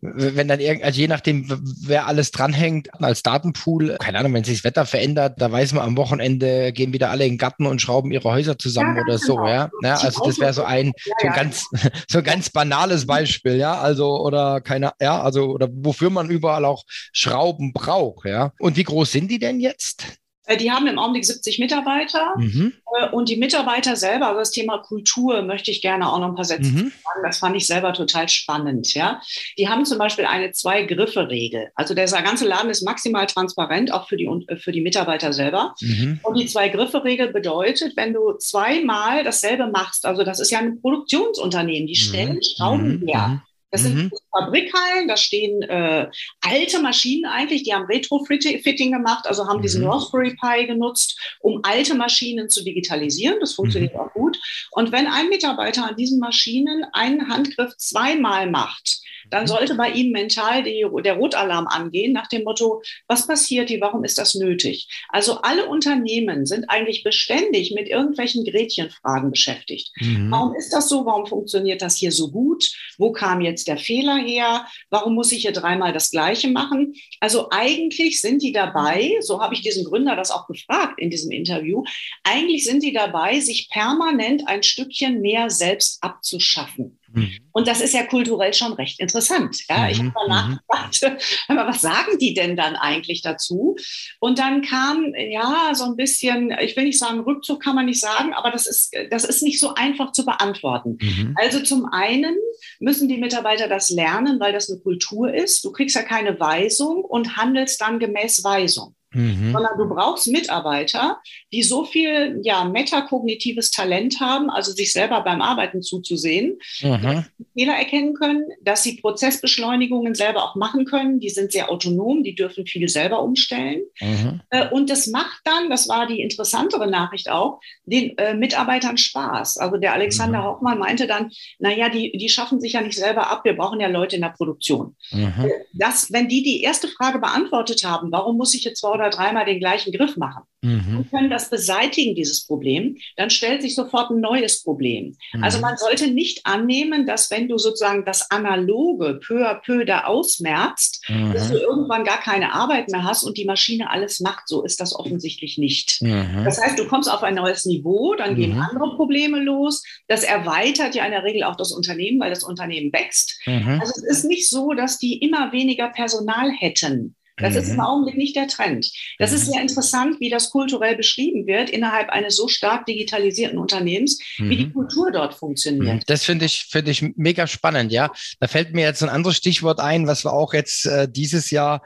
wenn 0.00 0.48
dann 0.48 0.60
irgend, 0.60 0.84
also 0.84 1.00
je 1.00 1.08
nachdem, 1.08 1.46
wer 1.82 2.06
alles 2.06 2.30
dranhängt 2.30 2.88
als 3.02 3.22
Datenpool, 3.22 3.96
keine 3.98 4.18
Ahnung, 4.18 4.34
wenn 4.34 4.44
sich 4.44 4.58
das 4.58 4.64
Wetter 4.64 4.86
verändert, 4.86 5.40
da 5.40 5.50
weiß 5.50 5.72
man 5.72 5.84
am 5.84 5.96
Wochenende 5.96 6.72
gehen 6.72 6.92
wieder 6.92 7.10
alle 7.10 7.24
in 7.24 7.32
den 7.32 7.38
Garten 7.38 7.66
und 7.66 7.80
schrauben 7.80 8.12
ihre 8.12 8.30
Häuser 8.30 8.58
zusammen 8.58 8.96
ja, 8.96 9.02
oder 9.02 9.18
so, 9.18 9.36
genau. 9.36 9.48
ja. 9.48 9.70
ja 9.82 9.94
also 9.96 10.24
das 10.24 10.38
wäre 10.38 10.52
so 10.52 10.64
ein 10.64 10.92
so 11.20 11.28
ein 11.28 11.34
ganz 11.34 11.66
so 12.08 12.18
ein 12.18 12.24
ganz 12.24 12.50
banales 12.50 13.06
Beispiel, 13.06 13.56
ja. 13.56 13.78
Also 13.78 14.20
oder 14.20 14.60
keine, 14.60 14.92
ja, 15.00 15.20
also 15.22 15.46
oder 15.46 15.68
wofür 15.72 16.10
man 16.10 16.28
überall 16.28 16.64
auch 16.64 16.84
Schrauben 17.12 17.72
braucht, 17.72 18.26
ja. 18.26 18.52
Und 18.58 18.76
wie 18.76 18.84
groß 18.84 19.10
sind 19.10 19.30
die 19.30 19.38
denn 19.38 19.60
jetzt? 19.60 20.18
Äh, 20.46 20.56
die 20.56 20.70
haben 20.70 20.86
im 20.86 20.98
Augenblick 20.98 21.24
70 21.24 21.58
Mitarbeiter 21.58 22.34
mhm. 22.36 22.72
Äh, 22.98 23.10
und 23.10 23.28
die 23.28 23.36
Mitarbeiter 23.36 23.96
selber, 23.96 24.28
also 24.28 24.38
das 24.38 24.52
Thema 24.52 24.78
Kultur 24.78 25.42
möchte 25.42 25.70
ich 25.70 25.82
gerne 25.82 26.10
auch 26.10 26.18
noch 26.18 26.28
ein 26.28 26.34
paar 26.34 26.44
Sätze 26.44 26.70
mhm. 26.70 26.78
sagen. 26.78 26.92
Das 27.22 27.38
fand 27.38 27.56
ich 27.56 27.66
selber 27.66 27.92
total 27.92 28.28
spannend. 28.28 28.94
Ja, 28.94 29.20
die 29.58 29.68
haben 29.68 29.84
zum 29.84 29.98
Beispiel 29.98 30.24
eine 30.24 30.52
Zwei-Griffe-Regel. 30.52 31.70
Also 31.74 31.94
der 31.94 32.06
ganze 32.06 32.46
Laden 32.46 32.70
ist 32.70 32.82
maximal 32.82 33.26
transparent, 33.26 33.92
auch 33.92 34.08
für 34.08 34.16
die 34.16 34.26
äh, 34.46 34.56
für 34.56 34.72
die 34.72 34.80
Mitarbeiter 34.80 35.32
selber. 35.32 35.74
Mhm. 35.80 36.20
Und 36.22 36.38
die 36.38 36.46
Zwei-Griffe-Regel 36.46 37.32
bedeutet, 37.32 37.96
wenn 37.96 38.12
du 38.12 38.34
zweimal 38.38 39.24
dasselbe 39.24 39.66
machst, 39.66 40.06
also 40.06 40.22
das 40.22 40.40
ist 40.40 40.50
ja 40.50 40.60
ein 40.60 40.80
Produktionsunternehmen, 40.80 41.86
die 41.86 41.94
mhm. 41.94 41.96
stellen 41.96 42.40
Schrauben 42.42 43.00
mhm. 43.00 43.08
her. 43.08 43.42
Das 43.70 43.82
mhm. 43.82 43.96
sind 43.96 44.12
Fabrikhallen, 44.30 45.08
da 45.08 45.16
stehen 45.16 45.62
äh, 45.62 46.08
alte 46.40 46.80
Maschinen 46.80 47.26
eigentlich, 47.26 47.64
die 47.64 47.74
haben 47.74 47.86
Retrofitting 47.86 48.92
gemacht, 48.92 49.26
also 49.26 49.46
haben 49.46 49.58
mhm. 49.58 49.62
diesen 49.62 49.86
Raspberry 49.86 50.36
Pi 50.40 50.66
genutzt, 50.66 51.18
um 51.40 51.60
alte 51.62 51.94
Maschinen 51.94 52.48
zu 52.48 52.62
digitalisieren. 52.62 53.38
Das 53.40 53.54
funktioniert 53.54 53.94
mhm. 53.94 54.00
auch 54.00 54.12
gut. 54.12 54.38
Und 54.70 54.92
wenn 54.92 55.06
ein 55.06 55.28
Mitarbeiter 55.28 55.86
an 55.86 55.96
diesen 55.96 56.20
Maschinen 56.20 56.84
einen 56.92 57.28
Handgriff 57.28 57.76
zweimal 57.76 58.48
macht, 58.48 59.00
dann 59.30 59.44
mhm. 59.44 59.48
sollte 59.48 59.74
bei 59.74 59.90
ihm 59.90 60.12
mental 60.12 60.62
die, 60.62 60.86
der 61.04 61.14
Rotalarm 61.14 61.66
angehen 61.66 62.12
nach 62.12 62.28
dem 62.28 62.44
Motto, 62.44 62.82
was 63.06 63.26
passiert 63.26 63.68
hier, 63.68 63.80
warum 63.80 64.04
ist 64.04 64.18
das 64.18 64.34
nötig? 64.34 64.88
Also 65.08 65.40
alle 65.42 65.66
Unternehmen 65.66 66.46
sind 66.46 66.68
eigentlich 66.68 67.02
beständig 67.02 67.72
mit 67.74 67.88
irgendwelchen 67.88 68.44
Gretchenfragen 68.44 69.30
beschäftigt. 69.30 69.90
Mhm. 70.00 70.30
Warum 70.30 70.54
ist 70.54 70.72
das 70.72 70.88
so? 70.88 71.04
Warum 71.06 71.26
funktioniert 71.26 71.82
das 71.82 71.96
hier 71.96 72.12
so 72.12 72.30
gut? 72.30 72.70
Wo 72.98 73.12
kam 73.12 73.40
jetzt 73.40 73.68
der 73.68 73.78
Fehler 73.78 74.16
her? 74.16 74.66
Warum 74.90 75.14
muss 75.14 75.32
ich 75.32 75.42
hier 75.42 75.52
dreimal 75.52 75.92
das 75.92 76.10
Gleiche 76.10 76.48
machen? 76.48 76.94
Also 77.20 77.48
eigentlich 77.50 78.20
sind 78.20 78.42
die 78.42 78.52
dabei, 78.52 79.16
so 79.20 79.40
habe 79.40 79.54
ich 79.54 79.62
diesen 79.62 79.84
Gründer 79.84 80.16
das 80.16 80.30
auch 80.30 80.46
gefragt 80.46 80.98
in 80.98 81.10
diesem 81.10 81.30
Interview, 81.30 81.84
eigentlich 82.22 82.64
sind 82.64 82.82
die 82.82 82.92
dabei, 82.92 83.40
sich 83.40 83.68
permanent 83.70 84.46
ein 84.46 84.62
Stückchen 84.62 85.20
mehr 85.20 85.50
selbst 85.50 86.02
abzuschaffen. 86.02 86.98
Mhm. 87.16 87.38
Und 87.52 87.66
das 87.66 87.80
ist 87.80 87.94
ja 87.94 88.04
kulturell 88.04 88.52
schon 88.52 88.74
recht 88.74 89.00
interessant. 89.00 89.64
Ja, 89.68 89.88
ich 89.88 89.98
habe 89.98 90.12
danach 90.14 90.48
mhm. 90.48 90.58
gefragt, 90.68 91.00
aber 91.48 91.66
was 91.66 91.80
sagen 91.80 92.18
die 92.20 92.34
denn 92.34 92.56
dann 92.56 92.76
eigentlich 92.76 93.22
dazu? 93.22 93.76
Und 94.20 94.38
dann 94.38 94.62
kam 94.62 95.14
ja 95.16 95.72
so 95.74 95.84
ein 95.84 95.96
bisschen, 95.96 96.54
ich 96.60 96.76
will 96.76 96.84
nicht 96.84 96.98
sagen, 96.98 97.20
Rückzug 97.20 97.62
kann 97.62 97.74
man 97.74 97.86
nicht 97.86 98.00
sagen, 98.00 98.34
aber 98.34 98.50
das 98.50 98.66
ist, 98.66 98.94
das 99.10 99.24
ist 99.24 99.42
nicht 99.42 99.58
so 99.58 99.74
einfach 99.74 100.12
zu 100.12 100.24
beantworten. 100.24 100.98
Mhm. 101.00 101.34
Also 101.36 101.60
zum 101.60 101.86
einen 101.86 102.36
müssen 102.78 103.08
die 103.08 103.18
Mitarbeiter 103.18 103.68
das 103.68 103.90
lernen, 103.90 104.38
weil 104.38 104.52
das 104.52 104.70
eine 104.70 104.80
Kultur 104.80 105.32
ist. 105.32 105.64
Du 105.64 105.72
kriegst 105.72 105.96
ja 105.96 106.02
keine 106.02 106.38
Weisung 106.38 107.02
und 107.04 107.36
handelst 107.36 107.80
dann 107.80 107.98
gemäß 107.98 108.44
Weisung 108.44 108.94
mhm. 109.16 109.52
sondern 109.52 109.78
du 109.78 109.88
brauchst 109.88 110.28
Mitarbeiter, 110.28 111.20
die 111.52 111.62
so 111.62 111.84
viel 111.84 112.40
ja, 112.42 112.64
metakognitives 112.64 113.70
Talent 113.70 114.20
haben, 114.20 114.50
also 114.50 114.72
sich 114.72 114.92
selber 114.92 115.22
beim 115.22 115.40
Arbeiten 115.40 115.82
zuzusehen, 115.82 116.58
mhm. 116.82 117.02
dass 117.02 117.24
sie 117.38 117.46
Fehler 117.54 117.74
erkennen 117.74 118.14
können, 118.14 118.44
dass 118.62 118.82
sie 118.82 119.00
Prozessbeschleunigungen 119.00 120.14
selber 120.14 120.44
auch 120.44 120.56
machen 120.56 120.84
können. 120.84 121.20
Die 121.20 121.30
sind 121.30 121.52
sehr 121.52 121.70
autonom, 121.70 122.22
die 122.22 122.34
dürfen 122.34 122.66
viel 122.66 122.88
selber 122.88 123.22
umstellen. 123.22 123.82
Mhm. 124.00 124.40
Äh, 124.50 124.68
und 124.68 124.90
das 124.90 125.06
macht 125.06 125.40
dann, 125.44 125.70
das 125.70 125.88
war 125.88 126.06
die 126.06 126.20
interessantere 126.20 126.88
Nachricht 126.88 127.30
auch, 127.30 127.60
den 127.84 128.16
äh, 128.18 128.34
Mitarbeitern 128.34 128.98
Spaß. 128.98 129.56
Also 129.58 129.78
der 129.78 129.94
Alexander 129.94 130.40
mhm. 130.40 130.44
Hoffmann 130.44 130.78
meinte 130.78 131.06
dann, 131.06 131.30
naja, 131.58 131.88
die, 131.88 132.12
die 132.12 132.28
schaffen 132.28 132.60
sich 132.60 132.74
ja 132.74 132.82
nicht 132.82 132.98
selber 132.98 133.30
ab, 133.30 133.44
wir 133.44 133.56
brauchen 133.56 133.80
ja 133.80 133.88
Leute 133.88 134.16
in 134.16 134.22
der 134.22 134.30
Produktion. 134.30 134.96
Mhm. 135.10 135.32
Äh, 135.42 135.50
das, 135.72 136.12
wenn 136.12 136.28
die 136.28 136.42
die 136.42 136.62
erste 136.62 136.88
Frage 136.88 137.18
beantwortet 137.18 137.84
haben, 137.84 138.12
warum 138.12 138.36
muss 138.36 138.54
ich 138.54 138.64
jetzt 138.64 138.80
zwei 138.80 138.90
oder 138.90 139.05
oder 139.06 139.16
dreimal 139.16 139.44
den 139.44 139.60
gleichen 139.60 139.92
Griff 139.92 140.16
machen 140.16 140.42
mhm. 140.62 140.98
und 140.98 141.10
können 141.10 141.30
das 141.30 141.50
beseitigen, 141.50 142.14
dieses 142.14 142.46
Problem, 142.46 142.96
dann 143.16 143.30
stellt 143.30 143.62
sich 143.62 143.74
sofort 143.74 144.10
ein 144.10 144.20
neues 144.20 144.62
Problem. 144.62 145.16
Mhm. 145.32 145.44
Also 145.44 145.60
man 145.60 145.76
sollte 145.76 146.10
nicht 146.10 146.44
annehmen, 146.44 147.06
dass 147.06 147.30
wenn 147.30 147.48
du 147.48 147.58
sozusagen 147.58 148.04
das 148.04 148.30
Analoge 148.30 149.20
peu 149.24 149.48
à 149.48 149.54
peu 149.54 149.84
da 149.84 150.04
ausmerzt, 150.04 151.04
mhm. 151.08 151.32
dass 151.32 151.50
du 151.50 151.58
irgendwann 151.58 152.04
gar 152.04 152.18
keine 152.18 152.52
Arbeit 152.52 152.88
mehr 152.88 153.04
hast 153.04 153.22
und 153.22 153.36
die 153.38 153.44
Maschine 153.44 153.90
alles 153.90 154.20
macht. 154.20 154.48
So 154.48 154.64
ist 154.64 154.80
das 154.80 154.94
offensichtlich 154.94 155.58
nicht. 155.58 156.02
Mhm. 156.02 156.42
Das 156.44 156.60
heißt, 156.60 156.78
du 156.78 156.86
kommst 156.86 157.10
auf 157.10 157.22
ein 157.22 157.34
neues 157.34 157.64
Niveau, 157.64 158.14
dann 158.14 158.36
gehen 158.36 158.54
mhm. 158.54 158.60
andere 158.60 158.96
Probleme 158.96 159.40
los. 159.40 159.82
Das 160.08 160.22
erweitert 160.24 160.94
ja 160.94 161.04
in 161.04 161.12
der 161.12 161.24
Regel 161.24 161.44
auch 161.44 161.56
das 161.56 161.72
Unternehmen, 161.72 162.20
weil 162.20 162.30
das 162.30 162.44
Unternehmen 162.44 162.92
wächst. 162.92 163.38
Mhm. 163.46 163.80
Also 163.80 163.92
es 163.96 164.18
ist 164.18 164.24
nicht 164.24 164.48
so, 164.48 164.72
dass 164.72 164.98
die 164.98 165.18
immer 165.18 165.52
weniger 165.52 165.88
Personal 165.88 166.50
hätten. 166.50 167.14
Das 167.36 167.54
mhm. 167.54 167.60
ist 167.60 167.68
im 167.68 167.74
mhm. 167.74 167.80
Augenblick 167.80 168.16
nicht 168.16 168.36
der 168.36 168.48
Trend. 168.48 168.90
Das 169.18 169.30
mhm. 169.30 169.36
ist 169.36 169.46
sehr 169.46 169.60
interessant, 169.60 170.20
wie 170.20 170.30
das 170.30 170.50
kulturell 170.50 170.96
beschrieben 170.96 171.46
wird 171.46 171.70
innerhalb 171.70 172.08
eines 172.10 172.36
so 172.36 172.48
stark 172.48 172.86
digitalisierten 172.86 173.58
Unternehmens, 173.58 174.18
mhm. 174.38 174.50
wie 174.50 174.56
die 174.56 174.66
mhm. 174.66 174.72
Kultur 174.72 175.10
dort 175.12 175.34
funktioniert. 175.34 176.04
Das 176.06 176.24
finde 176.24 176.46
ich, 176.46 176.66
finde 176.70 176.90
ich 176.90 177.02
mega 177.16 177.46
spannend, 177.46 177.92
ja. 177.92 178.10
Da 178.40 178.48
fällt 178.48 178.72
mir 178.72 178.82
jetzt 178.82 179.02
ein 179.02 179.08
anderes 179.08 179.36
Stichwort 179.36 179.80
ein, 179.80 180.06
was 180.06 180.24
wir 180.24 180.32
auch 180.32 180.54
jetzt 180.54 180.86
äh, 180.86 181.08
dieses 181.10 181.50
Jahr 181.50 181.82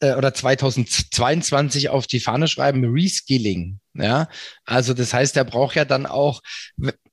äh, 0.00 0.14
oder 0.14 0.34
2022 0.34 1.88
auf 1.88 2.06
die 2.06 2.20
Fahne 2.20 2.48
schreiben, 2.48 2.84
Reskilling. 2.84 3.80
Ja, 3.94 4.28
also 4.64 4.94
das 4.94 5.12
heißt, 5.12 5.36
er 5.36 5.44
braucht 5.44 5.74
ja 5.74 5.84
dann 5.84 6.06
auch, 6.06 6.40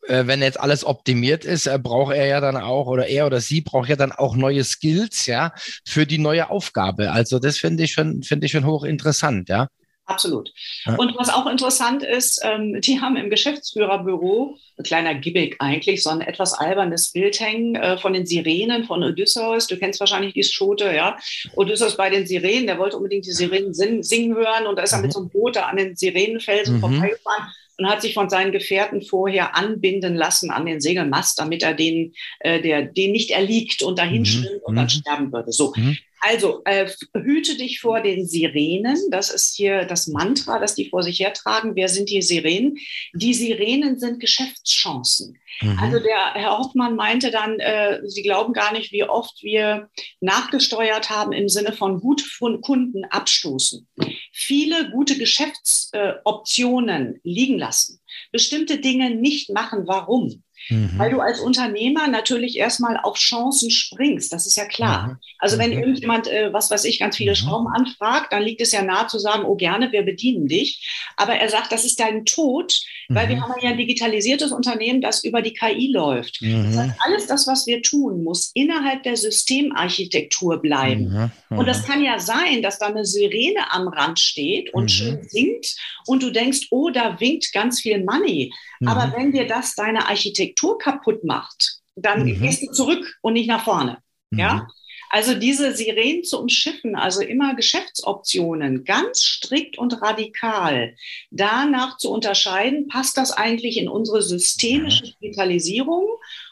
äh, 0.08 0.28
wenn 0.28 0.42
jetzt 0.42 0.60
alles 0.60 0.86
optimiert 0.86 1.44
ist, 1.44 1.66
äh, 1.66 1.80
braucht 1.82 2.14
er 2.14 2.28
ja 2.28 2.42
dann 2.42 2.58
auch, 2.58 2.88
oder 2.88 3.08
er 3.08 3.26
oder 3.26 3.42
sie 3.42 3.62
braucht 3.62 3.90
ja 3.90 3.96
dann 3.96 4.12
auch 4.12 4.36
neue 4.36 4.64
Skills, 4.64 5.26
ja, 5.26 5.52
für 5.86 6.06
die 6.06 6.20
neue 6.20 6.50
Aufgabe. 6.50 7.12
Also 7.12 7.40
das 7.40 7.58
finde 7.58 7.84
ich 7.84 7.94
schon, 7.94 8.22
finde 8.24 8.46
ich 8.46 8.52
schon 8.52 8.66
hochinteressant, 8.66 9.50
ja. 9.50 9.68
Absolut. 10.08 10.54
Ja. 10.86 10.96
Und 10.96 11.16
was 11.18 11.30
auch 11.30 11.48
interessant 11.48 12.04
ist, 12.04 12.40
ähm, 12.44 12.80
die 12.80 13.02
haben 13.02 13.18
im 13.18 13.30
Geschäftsführerbüro, 13.30 14.58
ein 14.78 14.84
kleiner 14.84 15.16
Gimmick 15.16 15.56
eigentlich, 15.60 16.04
so 16.04 16.12
ein 16.12 16.22
etwas 16.22 16.54
albernes 16.54 17.12
Bild 17.12 17.40
hängen 17.40 17.76
äh, 17.76 17.98
von 17.98 18.14
den 18.14 18.26
Sirenen 18.26 18.84
von 18.84 19.02
Odysseus. 19.04 19.68
Du 19.68 19.78
kennst 19.78 20.00
wahrscheinlich 20.00 20.34
die 20.34 20.44
Schote, 20.44 20.94
ja. 20.94 21.18
Odysseus 21.56 21.98
bei 21.98 22.10
den 22.10 22.28
Sirenen, 22.28 22.68
der 22.68 22.78
wollte 22.78 22.98
unbedingt 22.98 23.26
die 23.26 23.32
Sirenen 23.32 23.74
singen 23.74 24.36
hören 24.36 24.68
und 24.68 24.76
da 24.76 24.84
ist 24.84 24.92
er 24.92 25.00
mhm. 25.00 25.06
mit 25.06 25.14
so 25.14 25.20
einem 25.20 25.30
Boot 25.30 25.56
da 25.56 25.64
an 25.64 25.78
den 25.78 25.96
Sirenenfelsen 25.96 26.76
mhm. 26.76 26.80
vorbeigefahren 26.82 27.52
und 27.78 27.90
hat 27.90 28.02
sich 28.02 28.14
von 28.14 28.30
seinen 28.30 28.52
Gefährten 28.52 29.02
vorher 29.02 29.56
anbinden 29.56 30.16
lassen 30.16 30.52
an 30.52 30.66
den 30.66 30.82
Segelmast, 30.82 31.40
damit 31.40 31.64
er 31.64 31.74
den, 31.74 32.14
äh, 32.40 32.62
der, 32.62 32.84
den 32.84 33.12
nicht 33.12 33.32
erliegt 33.32 33.82
und 33.82 34.00
dahin 34.00 34.22
mhm. 34.22 34.26
schwimmt 34.26 34.64
und 34.64 34.76
dann 34.76 34.86
mhm. 34.86 34.90
sterben 34.90 35.34
würde. 35.34 35.52
So. 35.52 35.74
Mhm. 35.76 35.98
Also 36.28 36.62
äh, 36.66 36.90
hüte 37.14 37.56
dich 37.56 37.80
vor 37.80 38.02
den 38.02 38.26
Sirenen. 38.26 38.98
Das 39.12 39.30
ist 39.30 39.56
hier 39.56 39.86
das 39.86 40.08
Mantra, 40.08 40.58
das 40.58 40.74
die 40.74 40.90
vor 40.90 41.04
sich 41.04 41.20
hertragen. 41.20 41.76
Wer 41.76 41.88
sind 41.88 42.10
die 42.10 42.24
Sirenen? 42.24 42.80
Die 43.14 43.36
Sirenen 43.36 44.00
sind 44.00 44.20
Geschäftschancen. 44.20 45.38
Mhm. 45.62 45.78
Also 45.80 46.00
der 46.00 46.34
Herr 46.34 46.58
Hoffmann 46.58 46.96
meinte 46.96 47.30
dann, 47.30 47.60
äh, 47.60 48.00
Sie 48.06 48.24
glauben 48.24 48.54
gar 48.54 48.74
nicht, 48.74 48.92
wie 48.92 49.04
oft 49.04 49.44
wir 49.44 49.88
nachgesteuert 50.20 51.12
haben 51.12 51.32
im 51.32 51.48
Sinne 51.48 51.74
von 51.74 52.00
gut 52.00 52.22
von 52.22 52.60
Kunden 52.62 53.06
abstoßen. 53.06 53.88
Viele 54.32 54.90
gute 54.90 55.20
Geschäftsoptionen 55.20 57.16
äh, 57.16 57.20
liegen 57.22 57.60
lassen. 57.60 58.00
Bestimmte 58.32 58.80
Dinge 58.80 59.12
nicht 59.12 59.52
machen. 59.52 59.84
Warum? 59.86 60.42
Mhm. 60.70 60.94
Weil 60.98 61.12
du 61.12 61.20
als 61.20 61.40
Unternehmer 61.40 62.08
natürlich 62.08 62.58
erstmal 62.58 62.98
auf 62.98 63.18
Chancen 63.18 63.70
springst, 63.70 64.34
das 64.34 64.48
ist 64.48 64.58
ja 64.58 64.66
klar. 64.66 65.08
Mhm. 65.08 65.18
Also 65.40 65.58
wenn 65.58 65.72
mhm. 65.72 65.80
irgendjemand, 65.80 66.28
äh, 66.28 66.52
was 66.52 66.72
weiß 66.72 66.86
ich, 66.86 67.00
ganz 67.00 67.18
viele 67.18 67.32
mhm. 67.32 67.36
Schrauben 67.36 67.68
anfragt, 67.68 68.34
dann 68.34 68.42
liegt 68.44 68.62
es 68.62 68.72
ja 68.72 68.82
nahe 68.82 69.08
zu 69.08 69.20
sagen, 69.20 69.44
oh 69.46 69.56
gerne, 69.56 69.92
wir 69.92 70.04
bedienen 70.04 70.48
dich. 70.48 70.88
Aber 71.18 71.36
er 71.36 71.50
sagt, 71.50 71.72
das 71.72 71.86
ist 71.86 72.00
dein 72.00 72.26
Tod, 72.26 72.80
weil 73.10 73.30
wir 73.30 73.36
mhm. 73.36 73.42
haben 73.42 73.54
ja 73.62 73.70
ein 73.70 73.78
digitalisiertes 73.78 74.52
Unternehmen, 74.52 75.02
das 75.02 75.24
über 75.24 75.42
die 75.42 75.54
KI 75.54 75.92
läuft. 75.92 76.42
Das 76.42 76.78
heißt, 76.78 76.90
mhm. 76.90 76.94
alles 77.00 77.28
das, 77.28 77.48
was 77.48 77.68
wir 77.68 77.82
tun, 77.82 78.24
muss 78.24 78.52
innerhalb 78.54 79.04
der 79.04 79.18
Systemarchitektur 79.18 80.62
bleiben. 80.62 81.32
Und 81.50 81.68
das 81.68 81.86
kann 81.86 82.04
ja 82.04 82.20
sein, 82.20 82.62
dass 82.62 82.80
da 82.80 82.88
eine 82.88 83.06
Sirene 83.06 83.72
am 83.72 83.88
Rand 83.88 84.20
steht 84.20 84.74
und 84.74 84.90
schön 84.90 85.24
singt 85.30 85.76
und 86.08 86.24
du 86.24 86.32
denkst, 86.32 86.68
oh, 86.72 86.90
da 86.90 87.20
winkt 87.20 87.52
ganz 87.54 87.82
viel 87.82 88.04
Money. 88.04 88.52
Aber 88.86 89.14
wenn 89.16 89.32
dir 89.32 89.48
das 89.48 89.76
deine 89.76 90.08
Architektur 90.08 90.55
kaputt 90.78 91.24
macht, 91.24 91.80
dann 91.96 92.26
mhm. 92.26 92.42
gehst 92.42 92.64
du 92.64 92.72
zurück 92.72 93.18
und 93.22 93.34
nicht 93.34 93.48
nach 93.48 93.64
vorne. 93.64 94.00
Mhm. 94.32 94.40
Ja? 94.40 94.68
Also 95.10 95.34
diese 95.34 95.74
Sirenen 95.74 96.24
zu 96.24 96.40
umschiffen, 96.40 96.96
also 96.96 97.22
immer 97.22 97.56
Geschäftsoptionen, 97.56 98.84
ganz 98.84 99.24
strikt 99.24 99.78
und 99.78 100.02
radikal 100.02 100.96
danach 101.32 101.98
zu 101.98 102.12
unterscheiden, 102.12 102.88
passt 102.88 103.16
das 103.18 103.32
eigentlich 103.32 103.78
in 103.78 103.88
unsere 103.88 104.22
systemische 104.22 105.04
Digitalisierung 105.22 106.06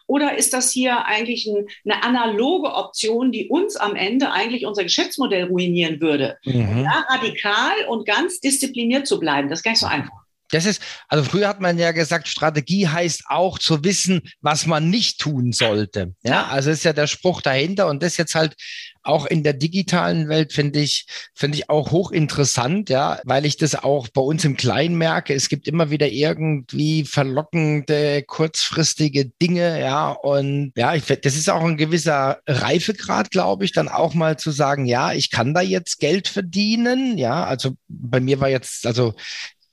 oder 0.08 0.38
ist 0.38 0.54
das 0.54 0.72
hier 0.72 1.06
eigentlich 1.06 1.48
ein, 1.48 1.68
eine 1.86 2.04
analoge 2.04 2.74
Option, 2.74 3.32
die 3.32 3.48
uns 3.48 3.76
am 3.76 3.96
Ende 3.96 4.32
eigentlich 4.32 4.66
unser 4.66 4.84
Geschäftsmodell 4.84 5.46
ruinieren 5.46 6.02
würde? 6.02 6.38
Mhm. 6.46 6.84
Ja, 6.84 7.06
radikal 7.10 7.74
und 7.90 8.06
ganz 8.06 8.40
diszipliniert 8.40 9.08
zu 9.08 9.20
bleiben, 9.20 9.50
das 9.50 9.60
ist 9.60 9.64
gar 9.64 9.72
nicht 9.72 9.80
so 9.80 9.88
einfach. 9.88 10.23
Das 10.54 10.66
ist, 10.66 10.82
also 11.08 11.24
früher 11.24 11.48
hat 11.48 11.62
man 11.62 11.80
ja 11.80 11.92
gesagt, 11.92 12.28
Strategie 12.28 12.88
heißt 12.88 13.24
auch 13.28 13.58
zu 13.58 13.84
wissen, 13.84 14.22
was 14.42 14.66
man 14.66 14.90
nicht 14.90 15.20
tun 15.20 15.52
sollte. 15.52 16.14
Ja, 16.24 16.48
also 16.48 16.70
ist 16.70 16.84
ja 16.84 16.94
der 16.94 17.08
Spruch 17.08 17.42
dahinter 17.42 17.88
und 17.88 18.04
das 18.04 18.18
jetzt 18.18 18.36
halt 18.36 18.56
auch 19.04 19.26
in 19.26 19.44
der 19.44 19.54
digitalen 19.54 20.30
Welt 20.30 20.54
finde 20.54 20.80
ich, 20.80 21.06
finde 21.36 21.58
ich 21.58 21.70
auch 21.70 21.92
hochinteressant, 21.92 22.90
ja, 22.90 23.20
weil 23.26 23.46
ich 23.46 23.58
das 23.58 23.76
auch 23.76 24.08
bei 24.08 24.22
uns 24.22 24.46
im 24.46 24.56
Kleinen 24.56 24.96
merke. 24.96 25.34
Es 25.34 25.50
gibt 25.50 25.68
immer 25.68 25.90
wieder 25.90 26.08
irgendwie 26.08 27.04
verlockende, 27.04 28.24
kurzfristige 28.24 29.26
Dinge, 29.42 29.80
ja, 29.82 30.12
und 30.12 30.72
ja, 30.78 30.96
ich, 30.96 31.04
das 31.06 31.36
ist 31.36 31.50
auch 31.50 31.64
ein 31.64 31.78
gewisser 31.78 32.40
Reifegrad, 32.48 33.30
glaube 33.32 33.66
ich, 33.66 33.74
dann 33.74 33.90
auch 33.90 34.14
mal 34.14 34.38
zu 34.38 34.52
sagen, 34.52 34.86
ja, 34.86 35.12
ich 35.12 35.32
kann 35.32 35.54
da 35.54 35.62
jetzt 35.62 36.00
Geld 36.00 36.30
verdienen, 36.30 37.18
ja, 37.18 37.44
also 37.44 37.76
bei 37.90 38.22
mir 38.22 38.40
war 38.40 38.50
jetzt, 38.50 38.88
also 38.88 39.14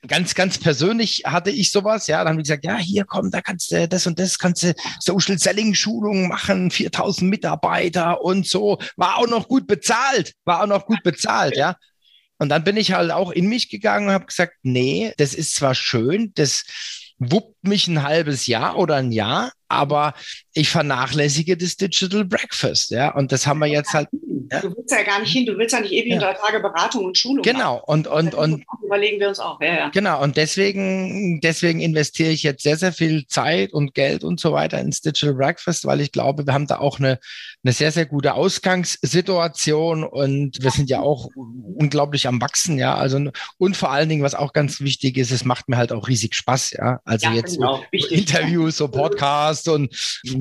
ganz, 0.06 0.34
ganz 0.34 0.58
persönlich 0.58 1.22
hatte 1.26 1.50
ich 1.50 1.70
sowas, 1.70 2.06
ja, 2.06 2.18
dann 2.18 2.30
haben 2.30 2.36
die 2.38 2.44
gesagt, 2.44 2.64
ja, 2.64 2.76
hier 2.78 3.04
komm, 3.04 3.30
da 3.30 3.40
kannst 3.40 3.70
du 3.70 3.86
das 3.86 4.06
und 4.06 4.18
das, 4.18 4.38
kannst 4.38 4.62
du 4.62 4.74
Social 4.98 5.38
Selling 5.38 5.74
Schulungen 5.74 6.28
machen, 6.28 6.70
4000 6.70 7.28
Mitarbeiter 7.28 8.22
und 8.22 8.46
so, 8.46 8.78
war 8.96 9.18
auch 9.18 9.28
noch 9.28 9.48
gut 9.48 9.66
bezahlt, 9.66 10.34
war 10.44 10.62
auch 10.62 10.66
noch 10.66 10.86
gut 10.86 11.02
bezahlt, 11.02 11.56
ja. 11.56 11.76
Und 12.38 12.48
dann 12.48 12.64
bin 12.64 12.78
ich 12.78 12.92
halt 12.92 13.10
auch 13.10 13.30
in 13.30 13.48
mich 13.48 13.68
gegangen 13.68 14.08
und 14.08 14.14
habe 14.14 14.24
gesagt, 14.24 14.54
nee, 14.62 15.12
das 15.18 15.34
ist 15.34 15.54
zwar 15.54 15.74
schön, 15.74 16.32
das 16.34 16.64
wuppt 17.18 17.62
mich 17.62 17.86
ein 17.86 18.02
halbes 18.02 18.46
Jahr 18.46 18.78
oder 18.78 18.96
ein 18.96 19.12
Jahr, 19.12 19.52
aber 19.68 20.14
ich 20.54 20.70
vernachlässige 20.70 21.58
das 21.58 21.76
Digital 21.76 22.24
Breakfast, 22.24 22.90
ja. 22.90 23.14
Und 23.14 23.30
das 23.30 23.46
haben 23.46 23.58
wir 23.58 23.66
jetzt 23.66 23.92
halt. 23.92 24.08
Ja. 24.50 24.60
Du 24.60 24.76
willst 24.76 24.90
ja 24.90 25.02
gar 25.02 25.20
nicht 25.20 25.32
hin, 25.32 25.46
du 25.46 25.56
willst 25.56 25.72
ja 25.72 25.80
nicht 25.80 25.92
ewig 25.92 26.12
ja. 26.14 26.18
drei 26.18 26.32
Tage 26.34 26.60
Beratung 26.60 27.04
und 27.04 27.16
Schulung. 27.16 27.42
Genau, 27.42 27.74
machen. 27.74 27.84
und, 27.86 28.06
und, 28.06 28.34
und. 28.34 28.64
Überlegen 28.84 29.20
wir 29.20 29.28
uns 29.28 29.38
auch, 29.38 29.60
ja, 29.60 29.74
ja. 29.74 29.88
Genau, 29.90 30.22
und 30.22 30.36
deswegen, 30.36 31.40
deswegen 31.40 31.80
investiere 31.80 32.30
ich 32.30 32.42
jetzt 32.42 32.62
sehr, 32.62 32.76
sehr 32.76 32.92
viel 32.92 33.26
Zeit 33.28 33.72
und 33.72 33.94
Geld 33.94 34.24
und 34.24 34.40
so 34.40 34.52
weiter 34.52 34.80
ins 34.80 35.00
Digital 35.02 35.34
Breakfast, 35.34 35.84
weil 35.84 36.00
ich 36.00 36.10
glaube, 36.10 36.46
wir 36.46 36.52
haben 36.52 36.66
da 36.66 36.78
auch 36.78 36.98
eine, 36.98 37.20
eine 37.62 37.72
sehr, 37.72 37.92
sehr 37.92 38.06
gute 38.06 38.34
Ausgangssituation 38.34 40.02
und 40.04 40.62
wir 40.62 40.70
sind 40.70 40.90
ja 40.90 41.00
auch 41.00 41.28
unglaublich 41.36 42.26
am 42.26 42.40
Wachsen, 42.40 42.78
ja. 42.78 42.96
Also, 42.96 43.30
und 43.58 43.76
vor 43.76 43.92
allen 43.92 44.08
Dingen, 44.08 44.22
was 44.22 44.34
auch 44.34 44.52
ganz 44.52 44.80
wichtig 44.80 45.16
ist, 45.16 45.30
es 45.30 45.44
macht 45.44 45.68
mir 45.68 45.76
halt 45.76 45.92
auch 45.92 46.08
riesig 46.08 46.34
Spaß, 46.34 46.72
ja. 46.72 47.00
Also 47.04 47.28
ja, 47.28 47.34
jetzt 47.34 47.56
genau. 47.56 47.76
so 47.92 48.08
Interviews, 48.08 48.76
so 48.76 48.88
Podcasts, 48.88 49.68
und 49.68 49.94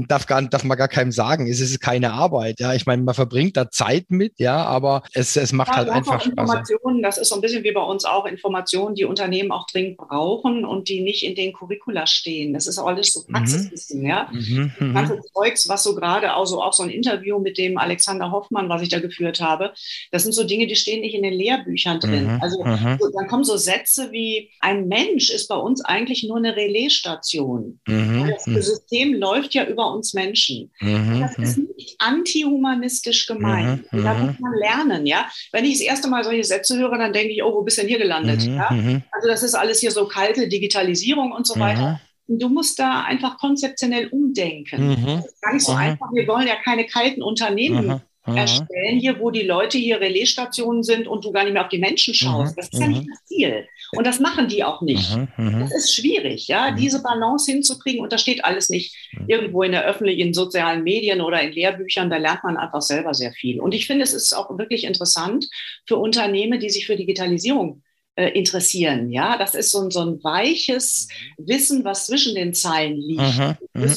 darf, 0.08 0.26
gar, 0.26 0.42
darf 0.42 0.64
man 0.64 0.78
gar 0.78 0.88
keinem 0.88 1.12
sagen, 1.12 1.48
es 1.48 1.60
ist 1.60 1.80
keine 1.80 2.14
Arbeit. 2.14 2.60
Ja, 2.60 2.74
ich 2.74 2.86
meine, 2.86 3.04
man 3.04 3.16
verbringt 3.16 3.58
da 3.58 3.70
Zeit 3.70 3.99
mit, 4.10 4.40
ja, 4.40 4.64
aber 4.64 5.04
es, 5.14 5.36
es 5.36 5.52
macht 5.52 5.70
ja, 5.70 5.78
halt 5.78 5.90
einfach 5.90 6.22
Spaß. 6.22 6.28
Informationen, 6.32 7.02
das 7.02 7.18
ist 7.18 7.30
so 7.30 7.36
ein 7.36 7.42
bisschen 7.42 7.64
wie 7.64 7.72
bei 7.72 7.82
uns 7.82 8.06
auch 8.06 8.26
Informationen, 8.26 8.96
die 8.96 9.06
Unternehmen 9.06 9.52
auch 9.52 9.68
dringend 9.68 9.98
brauchen 9.98 10.66
und 10.66 10.90
die 10.90 11.02
nicht 11.02 11.24
in 11.24 11.36
den 11.36 11.54
Curricula 11.54 12.08
stehen. 12.08 12.54
Das 12.54 12.68
ist 12.68 12.78
alles 12.78 13.14
so 13.14 13.22
mhm. 13.28 13.34
Praxiswissen, 13.34 14.02
mhm. 14.02 14.08
ja. 14.08 14.30
Mhm, 14.32 14.72
das 14.80 14.94
ganze 14.94 15.16
mhm. 15.16 15.22
Zeugs, 15.34 15.70
was 15.70 15.84
so 15.84 15.96
gerade, 15.96 16.34
also 16.34 16.62
auch 16.62 16.74
so 16.74 16.84
ein 16.84 16.90
Interview 16.90 17.40
mit 17.40 17.58
dem 17.58 17.78
Alexander 17.78 18.32
Hoffmann, 18.32 18.70
was 18.70 18.82
ich 18.82 18.90
da 18.90 19.00
geführt 19.00 19.42
habe, 19.42 19.74
das 20.12 20.24
sind 20.24 20.34
so 20.34 20.44
Dinge, 20.44 20.68
die 20.68 20.76
stehen 20.76 21.02
nicht 21.02 21.16
in 21.16 21.24
den 21.24 21.34
Lehrbüchern 21.34 22.00
drin. 22.00 22.36
Mhm. 22.36 22.42
Also 22.42 22.58
so, 22.58 23.10
dann 23.18 23.28
kommen 23.28 23.44
so 23.44 23.58
Sätze 23.58 24.12
wie, 24.12 24.52
ein 24.60 24.88
Mensch 24.88 25.30
ist 25.30 25.48
bei 25.48 25.56
uns 25.56 25.84
eigentlich 25.84 26.24
nur 26.24 26.38
eine 26.38 26.56
Relaisstation. 26.56 27.80
Mhm. 27.88 28.30
Das 28.30 28.66
System 28.66 29.14
läuft 29.14 29.54
ja 29.54 29.66
über 29.66 29.92
uns 29.94 30.14
Menschen. 30.14 30.72
Mhm, 30.80 31.22
das 31.22 31.38
ist 31.38 31.58
mhm. 31.58 31.70
nicht 31.76 31.96
antihumanistisch 32.00 33.28
gemeint. 33.28 33.79
Mhm, 33.92 34.04
da 34.04 34.14
muss 34.14 34.40
mhm. 34.40 34.42
man 34.42 34.54
lernen, 34.60 35.06
ja. 35.06 35.30
Wenn 35.52 35.66
ich 35.66 35.80
das 35.80 35.82
erste 35.82 36.08
Mal 36.08 36.24
solche 36.24 36.44
Sätze 36.44 36.78
höre, 36.78 36.98
dann 36.98 37.14
denke 37.14 37.34
ich, 37.34 37.44
oh, 37.44 37.54
wo 37.54 37.62
bist 37.62 37.78
du 37.78 37.82
denn 37.82 37.90
hier 37.90 38.00
gelandet? 38.00 38.46
Mhm, 38.46 38.56
ja? 38.56 38.72
Mhm. 38.72 39.04
Also 39.12 39.28
das 39.28 39.44
ist 39.44 39.56
alles 39.56 39.80
hier 39.80 39.92
so 39.92 40.08
kalte 40.08 40.48
Digitalisierung 40.48 41.32
und 41.32 41.48
so 41.48 41.60
weiter. 41.60 42.02
Du 42.28 42.48
musst 42.48 42.78
da 42.78 43.02
einfach 43.02 43.40
konzeptionell 43.40 44.08
umdenken. 44.08 45.06
Das 45.06 45.26
ist 45.26 45.42
gar 45.42 45.54
nicht 45.54 45.66
so 45.66 45.72
einfach. 45.74 46.12
Wir 46.14 46.28
wollen 46.28 46.48
ja 46.48 46.56
keine 46.64 46.86
kalten 46.86 47.24
Unternehmen 47.24 48.02
erstellen 48.38 49.00
hier, 49.00 49.20
wo 49.20 49.32
die 49.32 49.44
Leute 49.44 49.78
hier 49.78 50.00
Relaisstationen 50.00 50.84
sind 50.84 51.08
und 51.08 51.26
du 51.26 51.32
gar 51.32 51.44
nicht 51.44 51.54
mehr 51.54 51.64
auf 51.64 51.70
die 51.70 51.80
Menschen 51.80 52.14
schaust. 52.14 52.58
Das 52.58 52.70
ist 52.70 52.80
ja 52.80 52.88
nicht 52.88 53.08
das 53.10 53.26
Ziel. 53.26 53.68
Und 53.96 54.06
das 54.06 54.20
machen 54.20 54.48
die 54.48 54.64
auch 54.64 54.82
nicht. 54.82 55.16
Mhm, 55.16 55.28
mhm, 55.38 55.60
das 55.62 55.76
ist 55.76 55.96
schwierig, 55.96 56.48
ja, 56.48 56.72
mhm. 56.72 56.78
diese 56.78 57.02
Balance 57.02 57.52
hinzukriegen. 57.52 58.02
Und 58.02 58.14
das 58.14 58.22
steht 58.22 58.46
alles 58.46 58.70
nicht 58.70 58.96
mhm. 59.14 59.26
irgendwo 59.28 59.64
in 59.64 59.72
der 59.72 59.86
öffentlichen 59.86 60.34
sozialen 60.34 60.84
Medien 60.84 61.22
oder 61.22 61.42
in 61.42 61.52
Lehrbüchern. 61.52 62.10
Da 62.10 62.18
lernt 62.18 62.44
man 62.44 62.58
einfach 62.58 62.82
selber 62.82 63.14
sehr 63.14 63.32
viel. 63.32 63.60
Und 63.60 63.74
ich 63.74 63.88
finde, 63.88 64.04
es 64.04 64.14
ist 64.14 64.34
auch 64.34 64.58
wirklich 64.58 64.84
interessant 64.84 65.48
für 65.86 65.98
Unternehmen, 65.98 66.60
die 66.60 66.70
sich 66.70 66.86
für 66.86 66.96
Digitalisierung 66.96 67.82
äh, 68.20 68.32
interessieren. 68.38 69.10
Ja, 69.14 69.38
das 69.38 69.56
ist 69.56 69.72
so, 69.72 69.90
so 69.90 70.02
ein 70.02 70.22
weiches 70.22 71.08
Wissen, 71.38 71.86
was 71.86 72.08
zwischen 72.08 72.36
den 72.36 72.54
Zeilen 72.54 72.98
liegt. 72.98 73.22
Mhm, 73.22 73.56
mhm. 73.74 73.96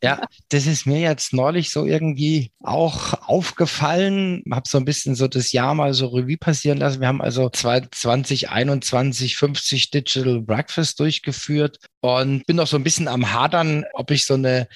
ja, 0.00 0.20
ja, 0.20 0.28
das 0.48 0.66
ist 0.68 0.86
mir 0.86 1.00
jetzt 1.00 1.32
neulich 1.32 1.70
so 1.70 1.86
irgendwie 1.86 2.52
auch 2.60 3.14
aufgefallen. 3.26 4.44
Habe 4.52 4.68
so 4.68 4.78
ein 4.78 4.84
bisschen 4.84 5.16
so 5.16 5.26
das 5.26 5.50
Jahr 5.50 5.74
mal 5.74 5.92
so 5.92 6.06
Revue 6.06 6.36
passieren 6.36 6.78
lassen. 6.78 7.00
Wir 7.00 7.08
haben 7.08 7.20
also 7.20 7.50
2021 7.50 9.36
50 9.36 9.90
Digital 9.90 10.40
Breakfast 10.40 11.00
durchgeführt 11.00 11.80
und 12.00 12.46
bin 12.46 12.54
noch 12.54 12.68
so 12.68 12.76
ein 12.76 12.84
bisschen 12.84 13.08
am 13.08 13.32
Hadern, 13.32 13.86
ob 13.94 14.12
ich 14.12 14.24
so 14.24 14.34
eine 14.34 14.68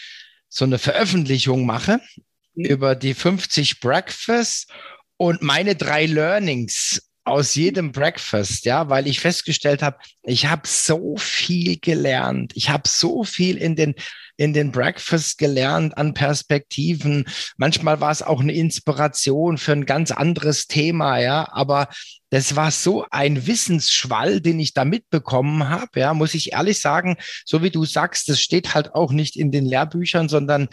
so 0.49 0.65
eine 0.65 0.79
Veröffentlichung 0.79 1.67
mache 1.67 2.01
mhm. 2.55 2.65
über 2.65 2.97
die 2.97 3.15
50 3.15 3.79
Breakfasts 3.79 4.67
und 5.19 5.41
meine 5.41 5.77
drei 5.77 6.07
Learnings 6.07 7.01
aus 7.25 7.55
jedem 7.55 7.93
Breakfast, 7.93 8.65
ja, 8.65 8.89
weil 8.89 9.07
ich 9.07 9.21
festgestellt 9.21 9.83
habe, 9.83 9.99
ich 10.23 10.47
habe 10.47 10.63
so 10.67 11.17
viel 11.17 11.79
gelernt. 11.79 12.53
Ich 12.55 12.71
habe 12.71 12.85
so 12.87 13.25
viel 13.25 13.57
in 13.57 13.77
den 13.77 13.95
in 14.37 14.53
den 14.53 14.73
Breakfast 14.73 15.39
gelernt 15.39 15.97
an 15.97 16.15
Perspektiven. 16.15 17.27
Manchmal 17.59 18.01
war 18.01 18.11
es 18.11 18.23
auch 18.23 18.41
eine 18.41 18.53
Inspiration 18.53 19.59
für 19.59 19.73
ein 19.73 19.87
ganz 19.87 20.11
anderes 20.11 20.67
Thema, 20.67 21.19
ja, 21.19 21.49
aber 21.53 21.89
das 22.31 22.57
war 22.57 22.71
so 22.71 23.05
ein 23.11 23.47
Wissensschwall, 23.47 24.41
den 24.41 24.59
ich 24.59 24.73
da 24.73 24.85
mitbekommen 24.85 25.69
habe, 25.69 26.01
ja, 26.01 26.15
muss 26.15 26.35
ich 26.35 26.53
ehrlich 26.55 26.81
sagen, 26.81 27.19
so 27.45 27.63
wie 27.63 27.71
du 27.71 27.85
sagst, 27.85 28.29
das 28.29 28.41
steht 28.41 28.75
halt 28.75 28.95
auch 28.95 29.13
nicht 29.13 29.37
in 29.37 29.53
den 29.53 29.67
Lehrbüchern, 29.67 30.29
sondern 30.29 30.69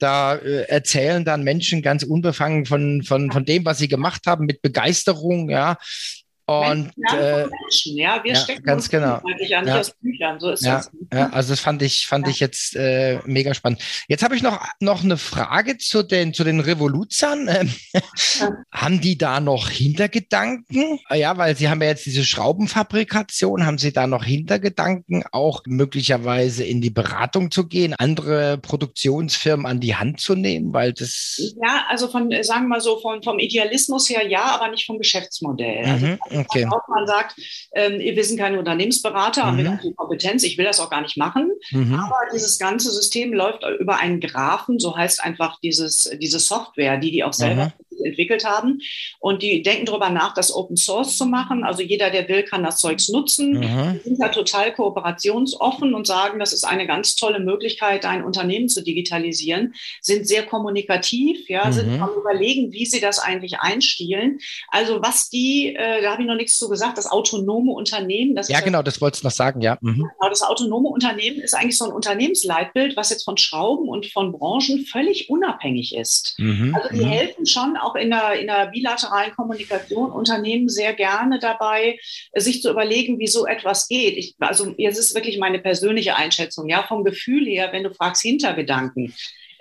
da 0.00 0.34
äh, 0.34 0.62
erzählen 0.62 1.24
dann 1.24 1.44
Menschen 1.44 1.82
ganz 1.82 2.02
unbefangen 2.02 2.66
von, 2.66 3.02
von, 3.02 3.30
von 3.30 3.44
dem, 3.44 3.64
was 3.64 3.78
sie 3.78 3.88
gemacht 3.88 4.26
haben, 4.26 4.46
mit 4.46 4.62
Begeisterung, 4.62 5.50
ja. 5.50 5.76
Und 6.50 6.92
äh, 7.16 7.46
Menschen, 7.46 7.96
ja, 7.96 8.24
wir 8.24 8.32
ja, 8.32 8.38
stecken 8.38 8.64
ganz 8.64 8.84
uns 8.84 8.90
genau. 8.90 9.20
ja 9.38 9.62
nicht 9.62 9.72
aus 9.72 9.92
Büchern, 10.00 10.40
so 10.40 10.50
ist 10.50 10.64
ja, 10.64 10.78
das. 10.78 10.90
Ja, 11.12 11.30
also 11.30 11.52
das 11.52 11.60
fand 11.60 11.80
ich, 11.82 12.08
fand 12.08 12.26
ich 12.26 12.40
jetzt 12.40 12.74
äh, 12.74 13.20
mega 13.24 13.54
spannend. 13.54 13.80
Jetzt 14.08 14.24
habe 14.24 14.34
ich 14.34 14.42
noch, 14.42 14.60
noch 14.80 15.04
eine 15.04 15.16
Frage 15.16 15.78
zu 15.78 16.02
den, 16.02 16.34
zu 16.34 16.42
den 16.42 16.58
Revoluzern. 16.58 17.48
Ähm, 17.48 17.72
haben 18.72 19.00
die 19.00 19.16
da 19.16 19.38
noch 19.38 19.68
Hintergedanken? 19.68 20.98
Ja, 21.12 21.36
weil 21.36 21.56
sie 21.56 21.68
haben 21.68 21.82
ja 21.82 21.88
jetzt 21.88 22.06
diese 22.06 22.24
Schraubenfabrikation, 22.24 23.64
haben 23.64 23.78
sie 23.78 23.92
da 23.92 24.08
noch 24.08 24.24
Hintergedanken, 24.24 25.24
auch 25.30 25.62
möglicherweise 25.66 26.64
in 26.64 26.80
die 26.80 26.90
Beratung 26.90 27.52
zu 27.52 27.68
gehen, 27.68 27.94
andere 27.94 28.58
Produktionsfirmen 28.58 29.66
an 29.66 29.78
die 29.78 29.94
Hand 29.94 30.20
zu 30.20 30.34
nehmen, 30.34 30.72
weil 30.72 30.92
das. 30.92 31.54
Ja, 31.62 31.84
also 31.88 32.08
von, 32.08 32.30
sagen 32.42 32.64
wir 32.64 32.68
mal 32.68 32.80
so, 32.80 32.98
von, 33.00 33.22
vom 33.22 33.38
Idealismus 33.38 34.08
her 34.08 34.26
ja, 34.26 34.46
aber 34.46 34.68
nicht 34.68 34.86
vom 34.86 34.98
Geschäftsmodell. 34.98 35.84
Also, 35.84 36.39
mhm 36.40 36.46
okay. 36.48 36.68
Kaufmann 36.70 37.06
sagt, 37.06 37.36
ähm, 37.74 37.98
wir 37.98 38.24
sind 38.24 38.38
keine 38.38 38.58
Unternehmensberater, 38.58 39.44
haben 39.44 39.56
wir 39.56 39.64
gar 39.64 39.72
nicht 39.72 39.84
die 39.84 39.94
Kompetenz, 39.94 40.42
ich 40.42 40.58
will 40.58 40.64
das 40.64 40.80
auch 40.80 40.90
gar 40.90 41.00
nicht 41.00 41.16
machen. 41.16 41.50
Mhm. 41.70 41.94
Aber 41.94 42.16
dieses 42.32 42.58
ganze 42.58 42.90
System 42.90 43.32
läuft 43.32 43.64
über 43.78 43.98
einen 43.98 44.20
Graphen, 44.20 44.78
so 44.78 44.96
heißt 44.96 45.22
einfach 45.22 45.58
dieses, 45.60 46.10
diese 46.20 46.38
Software, 46.38 46.98
die 46.98 47.10
die 47.10 47.24
auch 47.24 47.32
selber 47.32 47.72
entwickelt 48.04 48.44
haben. 48.44 48.80
Und 49.18 49.42
die 49.42 49.62
denken 49.62 49.86
darüber 49.86 50.10
nach, 50.10 50.34
das 50.34 50.54
Open 50.54 50.76
Source 50.76 51.16
zu 51.16 51.26
machen. 51.26 51.64
Also 51.64 51.82
jeder, 51.82 52.10
der 52.10 52.28
will, 52.28 52.42
kann 52.42 52.62
das 52.62 52.78
Zeugs 52.78 53.08
nutzen. 53.08 53.52
Mhm. 53.60 54.00
Die 54.04 54.08
sind 54.08 54.20
da 54.20 54.28
total 54.28 54.72
kooperationsoffen 54.72 55.94
und 55.94 56.06
sagen, 56.06 56.38
das 56.38 56.52
ist 56.52 56.64
eine 56.64 56.86
ganz 56.86 57.16
tolle 57.16 57.40
Möglichkeit, 57.40 58.04
ein 58.04 58.24
Unternehmen 58.24 58.68
zu 58.68 58.82
digitalisieren, 58.82 59.74
sind 60.00 60.26
sehr 60.26 60.44
kommunikativ, 60.44 61.48
ja, 61.48 61.70
sind 61.72 61.96
Mhm. 61.96 62.02
am 62.02 62.10
überlegen, 62.18 62.72
wie 62.72 62.86
sie 62.86 63.00
das 63.00 63.18
eigentlich 63.18 63.58
einstielen. 63.60 64.38
Also 64.68 65.02
was 65.02 65.28
die, 65.30 65.74
äh, 65.76 66.02
da 66.02 66.12
habe 66.12 66.22
ich 66.22 66.28
noch 66.28 66.34
nichts 66.36 66.58
zu 66.58 66.68
gesagt, 66.68 66.98
das 66.98 67.06
autonome 67.10 67.72
Unternehmen, 67.72 68.34
das 68.34 68.48
Ja, 68.48 68.60
genau, 68.60 68.82
das 68.82 69.00
wolltest 69.00 69.22
du 69.22 69.26
noch 69.28 69.32
sagen, 69.34 69.60
ja. 69.60 69.78
Mhm. 69.80 69.94
Genau, 69.96 70.28
das 70.28 70.42
autonome 70.42 70.88
Unternehmen 70.88 71.40
ist 71.40 71.54
eigentlich 71.54 71.76
so 71.78 71.84
ein 71.86 71.92
Unternehmensleitbild, 71.92 72.96
was 72.96 73.10
jetzt 73.10 73.24
von 73.24 73.36
Schrauben 73.36 73.88
und 73.88 74.06
von 74.06 74.32
Branchen 74.32 74.84
völlig 74.86 75.28
unabhängig 75.30 75.94
ist. 75.94 76.34
Mhm. 76.38 76.74
Also 76.74 76.88
die 76.94 77.00
Mhm. 77.04 77.08
helfen 77.08 77.46
schon 77.46 77.76
auch 77.76 77.89
in 77.94 78.10
der, 78.10 78.40
in 78.40 78.46
der 78.46 78.66
bilateralen 78.66 79.34
Kommunikation 79.34 80.10
Unternehmen 80.10 80.68
sehr 80.68 80.94
gerne 80.94 81.38
dabei, 81.38 81.98
sich 82.34 82.62
zu 82.62 82.70
überlegen, 82.70 83.18
wie 83.18 83.26
so 83.26 83.46
etwas 83.46 83.88
geht. 83.88 84.16
Ich, 84.16 84.34
also 84.40 84.74
jetzt 84.76 84.98
ist 84.98 85.14
wirklich 85.14 85.38
meine 85.38 85.58
persönliche 85.58 86.16
Einschätzung, 86.16 86.68
ja, 86.68 86.82
vom 86.82 87.04
Gefühl 87.04 87.46
her, 87.46 87.72
wenn 87.72 87.84
du 87.84 87.92
fragst 87.92 88.22
Hintergedanken 88.22 89.14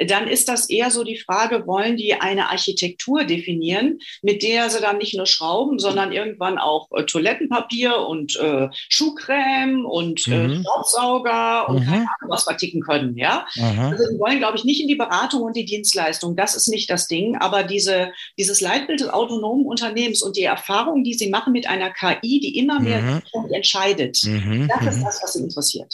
dann 0.08 0.28
ist 0.28 0.48
das 0.50 0.70
eher 0.70 0.92
so 0.92 1.04
die 1.04 1.18
Frage, 1.18 1.68
wollen 1.68 1.98
die 1.98 2.14
eine 2.14 2.50
Architektur 2.50 3.24
definieren, 3.26 4.00
mit 4.22 4.44
der 4.44 4.70
sie 4.70 4.80
dann 4.82 4.98
nicht 4.98 5.16
nur 5.16 5.26
schrauben, 5.26 5.80
sondern 5.80 6.12
irgendwann 6.12 6.58
auch 6.58 6.88
äh, 6.96 7.04
Toilettenpapier 7.04 7.98
und 8.08 8.36
äh, 8.38 8.70
Schuhcreme 8.90 9.86
und 9.86 10.28
äh, 10.28 10.48
Mhm. 10.48 10.62
Staubsauger 10.62 11.68
und 11.70 11.80
Mhm. 11.82 11.86
keine 11.86 11.96
Ahnung, 12.02 12.30
was 12.30 12.44
verticken 12.44 12.82
können, 12.82 13.18
ja. 13.18 13.46
Mhm. 13.56 13.80
Also 13.80 14.04
die 14.12 14.20
wollen, 14.20 14.40
glaube 14.40 14.58
ich, 14.58 14.64
nicht 14.64 14.82
in 14.82 14.88
die 14.88 14.96
Beratung 14.96 15.42
und 15.42 15.56
die 15.56 15.66
Dienstleistung. 15.66 16.36
Das 16.36 16.56
ist 16.56 16.68
nicht 16.68 16.90
das 16.90 17.08
Ding. 17.08 17.36
Aber 17.38 17.64
diese, 17.64 18.12
dieses 18.38 18.62
Leitbild 18.62 19.00
des 19.02 19.10
autonomen 19.10 19.66
Unternehmens 19.66 20.22
und 20.22 20.38
die 20.38 20.44
Erfahrung, 20.44 21.04
die 21.04 21.14
sie 21.14 21.30
machen 21.30 21.54
mit 21.54 21.68
einer 21.68 21.90
KI, 21.92 22.40
die 22.40 22.58
immer 22.58 22.80
mehr 22.80 23.02
Mhm. 23.02 23.22
entscheidet, 23.54 24.20
Mhm. 24.26 24.68
das 24.68 24.94
ist 24.96 25.00
Mhm. 25.00 25.04
das, 25.06 25.20
was 25.24 25.34
sie 25.34 25.44
interessiert. 25.44 25.94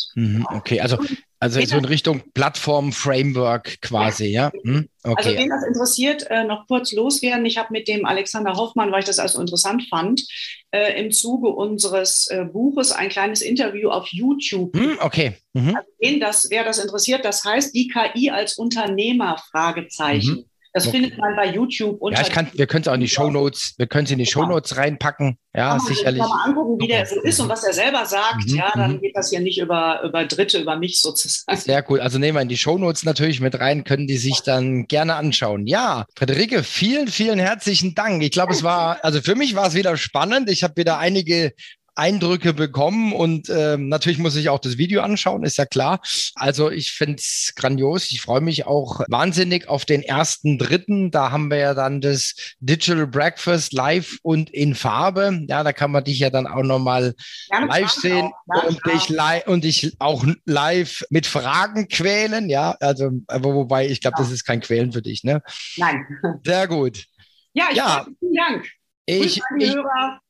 Okay, 0.55 0.79
also, 0.81 0.97
also 1.39 1.61
so 1.61 1.77
in 1.77 1.85
Richtung 1.85 2.21
Plattform-Framework 2.33 3.81
quasi, 3.81 4.27
ja? 4.27 4.51
Mhm. 4.63 4.87
Also 5.03 5.29
Okay. 5.29 5.37
wen 5.37 5.49
das 5.49 5.63
interessiert, 5.63 6.25
äh, 6.29 6.43
noch 6.43 6.65
kurz 6.67 6.91
loswerden. 6.91 7.45
Ich 7.45 7.57
habe 7.57 7.71
mit 7.71 7.87
dem 7.87 8.05
Alexander 8.05 8.53
Hoffmann, 8.53 8.91
weil 8.91 9.01
ich 9.01 9.05
das 9.05 9.19
also 9.19 9.39
interessant 9.39 9.83
fand, 9.89 10.23
äh, 10.71 10.99
im 10.99 11.11
Zuge 11.11 11.49
unseres 11.49 12.27
äh, 12.27 12.45
Buches 12.45 12.91
ein 12.91 13.09
kleines 13.09 13.41
Interview 13.41 13.89
auf 13.89 14.07
YouTube. 14.07 14.75
Mhm. 14.75 14.97
Okay. 14.99 15.35
Mhm. 15.53 15.77
Wen 15.99 16.19
das, 16.19 16.49
wer 16.49 16.63
das 16.63 16.79
interessiert, 16.79 17.23
das 17.23 17.43
heißt 17.43 17.75
die 17.75 17.87
KI 17.87 18.31
als 18.31 18.57
Unternehmer, 18.57 19.37
Fragezeichen. 19.51 20.35
Mhm. 20.35 20.45
Das 20.75 20.87
Okay. 20.87 20.97
findet 20.97 21.17
man 21.17 21.37
bei 21.37 21.53
YouTube 21.53 22.01
unter 22.01 22.19
Ja, 22.19 22.27
ich 22.27 22.33
kann, 22.33 22.49
wir 22.53 22.67
können 22.67 22.81
es 22.81 22.89
auch 22.89 22.95
in 22.95 22.99
die 22.99 23.07
Shownotes, 23.07 23.75
wir 23.77 23.87
können 23.87 24.03
es 24.03 24.11
in 24.11 24.17
die 24.17 24.25
Shownotes 24.25 24.75
reinpacken. 24.75 25.37
Ja, 25.55 25.69
kann 25.69 25.79
sicherlich. 25.79 26.19
mal 26.19 26.43
angucken, 26.43 26.81
wie 26.81 26.87
der 26.89 27.05
so 27.05 27.21
ist 27.21 27.39
und 27.39 27.47
was 27.47 27.63
er 27.63 27.71
selber 27.71 28.05
sagt. 28.05 28.49
Mhm, 28.49 28.55
Ja, 28.57 28.71
dann 28.75 28.91
mhm. 28.95 28.99
geht 28.99 29.15
das 29.15 29.29
hier 29.29 29.39
nicht 29.39 29.57
über, 29.57 30.01
über 30.03 30.25
Dritte, 30.25 30.59
über 30.59 30.75
mich 30.75 30.99
sozusagen. 30.99 31.57
Sehr 31.57 31.89
cool. 31.89 32.01
Also 32.01 32.19
nehmen 32.19 32.35
wir 32.37 32.41
in 32.41 32.49
die 32.49 32.57
Shownotes 32.57 33.05
natürlich 33.05 33.39
mit 33.39 33.57
rein, 33.57 33.85
können 33.85 34.05
die 34.05 34.17
sich 34.17 34.41
dann 34.41 34.85
gerne 34.87 35.15
anschauen. 35.15 35.65
Ja, 35.65 36.07
Friederike, 36.17 36.61
vielen, 36.63 37.07
vielen 37.07 37.39
herzlichen 37.39 37.95
Dank. 37.95 38.21
Ich 38.21 38.31
glaube, 38.31 38.51
es 38.51 38.61
war, 38.61 38.99
also 39.01 39.21
für 39.21 39.35
mich 39.35 39.55
war 39.55 39.67
es 39.67 39.75
wieder 39.75 39.95
spannend. 39.95 40.49
Ich 40.49 40.61
habe 40.61 40.75
wieder 40.75 40.97
einige 40.97 41.53
Eindrücke 41.95 42.53
bekommen 42.53 43.13
und 43.13 43.49
ähm, 43.49 43.87
natürlich 43.87 44.19
muss 44.19 44.35
ich 44.35 44.49
auch 44.49 44.59
das 44.59 44.77
Video 44.77 45.01
anschauen, 45.01 45.43
ist 45.43 45.57
ja 45.57 45.65
klar. 45.65 46.01
Also 46.35 46.69
ich 46.69 46.91
finde 46.91 47.15
es 47.15 47.53
grandios. 47.55 48.11
Ich 48.11 48.21
freue 48.21 48.41
mich 48.41 48.65
auch 48.65 49.01
wahnsinnig 49.07 49.67
auf 49.69 49.85
den 49.85 50.01
ersten 50.01 50.57
Dritten. 50.57 51.11
Da 51.11 51.31
haben 51.31 51.49
wir 51.49 51.57
ja 51.57 51.73
dann 51.73 52.01
das 52.01 52.35
Digital 52.59 53.07
Breakfast 53.07 53.73
live 53.73 54.17
und 54.23 54.49
in 54.49 54.75
Farbe. 54.75 55.45
Ja, 55.47 55.63
da 55.63 55.73
kann 55.73 55.91
man 55.91 56.03
dich 56.03 56.19
ja 56.19 56.29
dann 56.29 56.47
auch 56.47 56.63
nochmal 56.63 57.13
Gerne 57.49 57.67
live 57.67 57.91
Fragen 57.91 58.01
sehen 58.01 58.25
auch, 58.25 58.55
ja, 58.55 58.69
und 58.69 58.85
dich 58.85 59.09
live 59.09 59.47
und 59.47 59.63
dich 59.63 59.95
auch 59.99 60.25
live 60.45 61.03
mit 61.09 61.25
Fragen 61.25 61.87
quälen, 61.87 62.49
ja. 62.49 62.75
Also, 62.79 63.11
aber 63.27 63.53
wobei, 63.53 63.87
ich 63.87 64.01
glaube, 64.01 64.17
das 64.17 64.31
ist 64.31 64.45
kein 64.45 64.61
Quälen 64.61 64.91
für 64.91 65.01
dich, 65.01 65.23
ne? 65.23 65.41
Nein. 65.77 66.05
Sehr 66.43 66.67
gut. 66.67 67.05
Ja, 67.53 67.65
ich 67.71 67.77
Ja. 67.77 68.05
vielen 68.19 68.33
Dank. 68.33 68.65
Ich, 69.07 69.41
ich, 69.59 69.75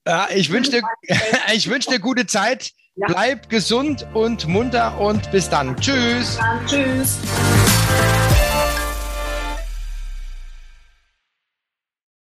ja, 0.06 0.28
ich 0.34 0.52
wünsche 0.52 0.72
dir, 0.72 0.82
ich 1.54 1.70
wünsche 1.70 1.90
dir 1.90 2.00
gute 2.00 2.28
Zeit. 2.28 2.72
Ja. 2.98 3.08
Bleib 3.08 3.50
gesund 3.50 4.08
und 4.14 4.48
munter 4.48 5.00
und 5.00 5.32
bis 5.32 5.50
dann. 5.50 5.76
Tschüss. 5.78 6.38
Dann, 6.38 6.66
tschüss. 6.66 7.20